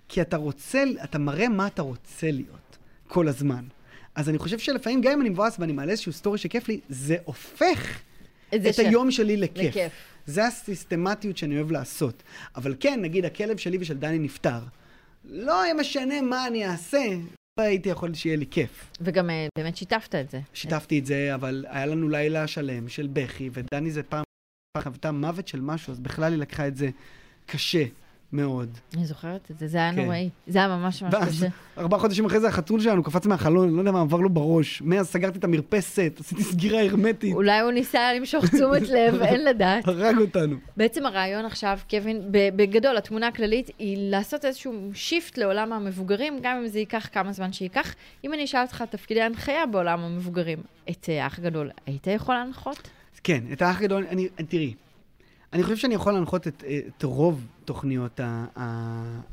כי 0.08 0.22
אתה 0.22 0.38
רוצה, 0.38 0.84
אתה 1.04 1.20
מראה 1.20 1.50
מה 1.50 1.68
אתה 1.68 1.82
רוצה 1.82 2.32
להיות 2.32 2.78
כל 3.08 3.28
הזמן. 3.28 3.64
אז 4.16 4.30
אני 4.30 4.38
חושב 4.38 4.60
שלפעמים, 4.60 5.02
גם 5.02 5.12
אם 5.12 5.22
אני 5.22 5.30
מבואס 5.30 5.56
ואני 5.60 5.74
מעלה 5.74 5.92
איזשהו 5.92 6.14
סטורי 6.14 6.38
שכיף 6.38 6.68
לי, 6.68 6.80
זה 6.90 7.16
הופך 7.26 8.00
את 8.56 8.62
זה 8.64 8.70
את 8.70 8.74
ש- 8.74 8.80
היום 8.80 9.12
שלי 9.12 9.38
לכיף. 9.38 9.76
לכיף. 9.76 9.92
זה 10.26 10.48
הסיסטמטיות 10.48 11.38
שאני 11.38 11.56
אוהב 11.58 11.72
לעשות. 11.72 12.24
אבל 12.56 12.76
כן, 12.80 13.00
נגיד, 13.02 13.26
הכלב 13.26 13.58
שלי 13.58 13.78
ושל 13.82 13.98
דני 13.98 14.20
נפטר. 14.20 14.60
לא 15.26 15.62
היה 15.62 15.74
משנה 15.74 16.22
מה 16.22 16.48
אני 16.48 16.66
אעשה, 16.68 17.06
לא 17.60 17.64
הייתי 17.64 17.90
יכול 17.90 18.14
שיהיה 18.14 18.36
לי 18.36 18.46
כיף. 18.52 18.86
וגם 19.02 19.30
אה, 19.30 19.48
באמת 19.58 19.78
שיתפת 19.78 20.16
את 20.16 20.30
זה. 20.32 20.40
שיתפתי 20.54 21.00
את 21.00 21.06
זה, 21.06 21.36
אבל 21.36 21.66
היה 21.70 21.86
לנו 21.86 22.10
לילה 22.10 22.48
שלם 22.48 22.90
של 22.90 23.08
בכי, 23.14 23.50
ודני 23.54 23.92
זה 23.92 24.04
פעם 24.04 24.24
חוותה 24.78 25.12
מוות 25.12 25.48
של 25.48 25.62
משהו, 25.62 25.92
אז 25.92 26.00
בכלל 26.00 26.32
היא 26.34 26.40
לקחה 26.42 26.68
את 26.68 26.78
זה 26.78 26.90
קשה 27.46 27.84
מאוד. 28.34 28.78
אני 28.96 29.06
זוכרת 29.06 29.52
את 29.52 29.60
זה, 29.60 29.68
זה 29.68 29.78
היה 29.78 29.92
כן. 29.92 30.02
נוראי. 30.02 30.30
זה 30.48 30.60
היה 30.60 30.68
ממש 30.68 31.04
ממש 31.04 31.14
קשה. 31.28 31.48
ארבעה 31.78 32.00
חודשים 32.00 32.26
אחרי 32.26 32.40
זה 32.40 32.48
החתול 32.48 32.80
שלנו 32.80 33.04
קפץ 33.04 33.26
מהחלון, 33.26 33.76
לא 33.76 33.80
יודע 33.80 33.92
מה 33.92 34.02
עבר 34.02 34.18
לו 34.18 34.30
בראש. 34.30 34.82
מאז 34.82 35.08
סגרתי 35.08 35.40
את 35.40 35.44
המרפסת, 35.44 36.14
עשיתי 36.20 36.44
סגירה 36.44 36.82
הרמטית, 36.82 37.34
אולי 37.34 37.60
הוא 37.60 37.72
ניסה 37.72 38.14
למשוך 38.14 38.46
תשומת 38.46 38.82
לב, 38.82 39.22
אין 39.32 39.46
לדעת. 39.46 39.88
הרג 39.88 40.18
אותנו. 40.18 40.56
בעצם 40.78 41.06
הרעיון 41.06 41.46
עכשיו, 41.46 41.80
קווין, 41.90 42.22
בגדול, 42.32 42.98
התמונה 42.98 43.28
הכללית 43.28 43.70
היא 43.80 43.98
לעשות 44.12 44.46
איזשהו 44.46 44.74
שיפט 44.94 45.38
לעולם 45.38 45.74
המבוגרים, 45.74 46.40
גם 46.42 46.58
אם 46.58 46.68
זה 46.68 46.80
ייקח 46.80 47.10
כמה 47.12 47.34
זמן 47.34 47.54
שייקח. 47.54 47.96
אם 48.24 48.34
אני 48.34 48.44
אשאל 48.44 48.62
אותך 48.62 48.84
תפקידי 48.90 49.22
הנחיה 49.22 49.66
בעולם 49.66 50.00
המבוגרים, 50.00 50.60
את 50.90 51.10
אה, 51.10 51.24
האח 51.24 51.40
הגדול, 51.40 51.70
היית 51.86 52.08
יכול 52.08 52.36
להנחות? 52.36 52.90
כן, 53.24 53.44
את 53.52 53.62
האח 53.62 53.80
הגדול, 53.80 54.06
אני, 54.10 54.28
תראי, 54.48 54.74
אני 55.54 55.64
חושב 55.64 55.76
שאני 55.78 55.96
יכול 55.96 56.14
להנחות 56.14 56.48
את, 56.48 56.64
את 56.98 57.04
רוב 57.04 57.46
תוכניות 57.66 58.20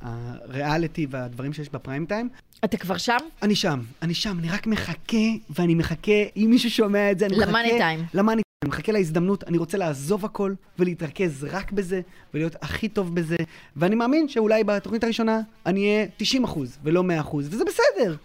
הריאליטי 0.01 1.07
והדברים 1.11 1.53
שיש 1.53 1.69
בפריים 1.69 2.07
טיים. 2.07 2.29
אתה 2.65 2.77
כבר 2.77 2.97
שם? 2.97 3.17
אני 3.43 3.55
שם, 3.55 3.81
אני 4.03 4.15
שם, 4.15 4.39
אני 4.39 4.51
רק 4.51 4.67
מחכה, 4.67 5.17
ואני 5.51 5.75
מחכה, 5.75 6.13
אם 6.37 6.47
מישהו 6.51 6.71
שומע 6.71 7.11
את 7.11 7.19
זה, 7.19 7.27
אני 7.27 7.37
מחכה... 7.37 7.51
למאני 7.51 7.69
טיים. 7.79 8.05
למאני 8.15 8.43
טיים. 8.43 8.43
אני 8.65 8.69
מחכה 8.69 8.93
להזדמנות, 8.93 9.45
אני 9.45 9.59
רוצה 9.59 9.79
לעזוב 9.79 10.25
הכל 10.25 10.55
ולהתרכז 10.79 11.47
רק 11.51 11.73
בזה, 11.73 12.01
ולהיות 12.35 12.57
הכי 12.63 12.89
טוב 12.89 13.15
בזה, 13.15 13.37
ואני 13.77 13.95
מאמין 13.95 14.29
שאולי 14.29 14.65
בתוכנית 14.65 15.05
הראשונה 15.05 15.41
אני 15.67 15.81
אהיה 15.81 16.07
90 16.17 16.45
אחוז, 16.45 16.79
ולא 16.83 17.03
100 17.03 17.21
אחוז, 17.21 17.49
וזה 17.51 17.65
בסדר. 17.65 18.17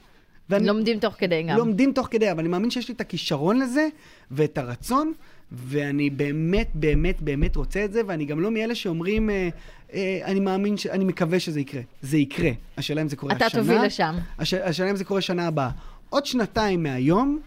ואני, 0.49 0.67
לומדים 0.67 0.99
תוך 0.99 1.15
כדי 1.17 1.43
גם. 1.43 1.57
לומדים 1.57 1.93
תוך 1.93 2.07
כדי, 2.11 2.31
אבל 2.31 2.39
אני 2.39 2.47
מאמין 2.47 2.69
שיש 2.69 2.87
לי 2.87 2.93
את 2.93 3.01
הכישרון 3.01 3.59
לזה, 3.59 3.87
ואת 4.31 4.57
הרצון, 4.57 5.13
ואני 5.51 6.09
באמת, 6.09 6.69
באמת, 6.73 7.21
באמת 7.21 7.55
רוצה 7.55 7.85
את 7.85 7.93
זה, 7.93 8.01
ואני 8.07 8.25
גם 8.25 8.39
לא 8.39 8.51
מאלה 8.51 8.75
שאומרים, 8.75 9.29
אה, 9.29 9.49
אה, 9.93 10.19
אני 10.23 10.39
מאמין, 10.39 10.77
ש... 10.77 10.87
אני 10.87 11.05
מקווה 11.05 11.39
שזה 11.39 11.59
יקרה. 11.59 11.81
זה 12.01 12.17
יקרה. 12.17 12.51
השאלה 12.77 13.01
אם 13.01 13.09
זה 13.09 13.15
קורה 13.15 13.35
אתה 13.35 13.45
השנה. 13.45 13.61
תוביל 13.61 13.81
לשם. 13.81 14.15
הש... 14.39 14.53
השאלה 14.53 14.89
אם 14.89 14.95
זה 14.95 15.05
קורה 15.05 15.21
שנה 15.21 15.47
הבאה. 15.47 15.69
עוד 16.09 16.25
שנתיים 16.25 16.83
מהיום, 16.83 17.39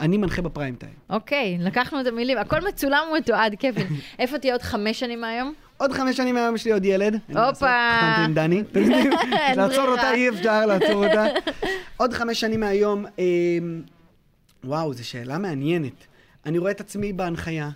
אני 0.00 0.16
מנחה 0.16 0.42
בפריים 0.42 0.74
טיים. 0.74 0.92
אוקיי, 1.10 1.56
לקחנו 1.60 2.00
את 2.00 2.06
המילים, 2.06 2.38
הכל 2.38 2.60
מצולם 2.68 3.02
ומתועד, 3.12 3.54
קווין. 3.60 3.86
איפה 4.18 4.38
תהיה 4.38 4.54
עוד 4.54 4.62
חמש 4.62 5.00
שנים 5.00 5.20
מהיום? 5.20 5.52
עוד 5.76 5.92
חמש 5.92 6.16
שנים 6.16 6.34
מהיום 6.34 6.54
יש 6.54 6.64
לי 6.64 6.72
עוד 6.72 6.84
ילד. 6.84 7.18
הופה. 7.28 7.90
התחתנתי 7.90 8.24
עם 8.24 8.34
דני. 8.34 8.62
לעצור. 9.56 9.88
אותה 9.88 10.14
אי 10.14 10.28
אפשר, 10.28 10.66
לעצור 10.66 11.06
אותה. 11.06 11.26
עוד 11.96 12.12
חמש 12.12 12.40
שנים 12.40 12.60
מהיום, 12.60 13.06
אה, 13.18 13.22
וואו, 14.64 14.94
זו 14.94 15.08
שאלה 15.08 15.38
מעניינת. 15.38 16.06
אני 16.46 16.58
רואה 16.58 16.70
את 16.70 16.80
עצמי 16.80 17.12
בהנחיה, 17.12 17.70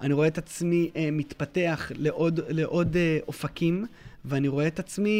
אני 0.00 0.14
רואה 0.14 0.26
את 0.28 0.38
עצמי 0.38 0.90
אה, 0.96 1.08
מתפתח 1.12 1.92
לעוד, 1.94 2.40
לעוד 2.48 2.96
אה, 2.96 3.18
אופקים, 3.28 3.86
ואני 4.24 4.48
רואה 4.48 4.66
את 4.66 4.78
עצמי 4.78 5.10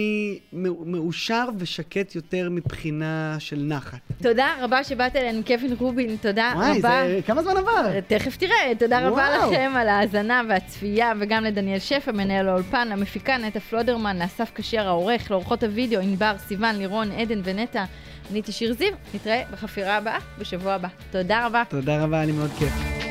מאו- 0.52 0.84
מאושר 0.86 1.44
ושקט 1.58 2.14
יותר 2.14 2.48
מבחינה 2.50 3.36
של 3.38 3.56
נחת. 3.68 3.98
תודה 4.22 4.54
רבה 4.60 4.84
שבאת 4.84 5.16
אלינו, 5.16 5.42
קווין 5.46 5.74
רובין, 5.78 6.16
תודה 6.22 6.52
וואי, 6.56 6.78
רבה. 6.78 7.02
זה... 7.06 7.20
כמה 7.26 7.42
זמן 7.42 7.56
עבר? 7.56 8.00
תכף 8.06 8.36
תראה, 8.36 8.72
תודה 8.78 8.98
רבה 9.08 9.10
וואו. 9.38 9.50
לכם 9.52 9.72
על 9.76 9.88
ההאזנה 9.88 10.42
והצפייה, 10.48 11.12
וגם 11.20 11.44
לדניאל 11.44 11.78
שפע, 11.78 12.12
מנהל 12.12 12.48
האולפן, 12.48 12.88
המפיקה 12.92 13.36
נטע 13.36 13.60
פלודרמן, 13.60 14.18
לאסף 14.18 14.50
קשר 14.54 14.86
העורך, 14.88 15.30
לאורחות 15.30 15.62
הוידאו, 15.64 16.00
ענבר, 16.00 16.32
סיון, 16.38 16.76
לירון, 16.76 17.12
עדן 17.12 17.40
ונטע. 17.44 17.84
אני 18.30 18.42
שיר 18.50 18.72
זיו, 18.72 18.92
נתראה 19.14 19.42
בחפירה 19.52 19.96
הבאה 19.96 20.18
בשבוע 20.38 20.72
הבא. 20.74 20.88
תודה 21.10 21.46
רבה. 21.46 21.62
תודה 21.68 22.02
רבה, 22.04 22.16
היה 22.16 22.26
לי 22.26 22.32
מאוד 22.32 22.50
כיף. 22.58 23.07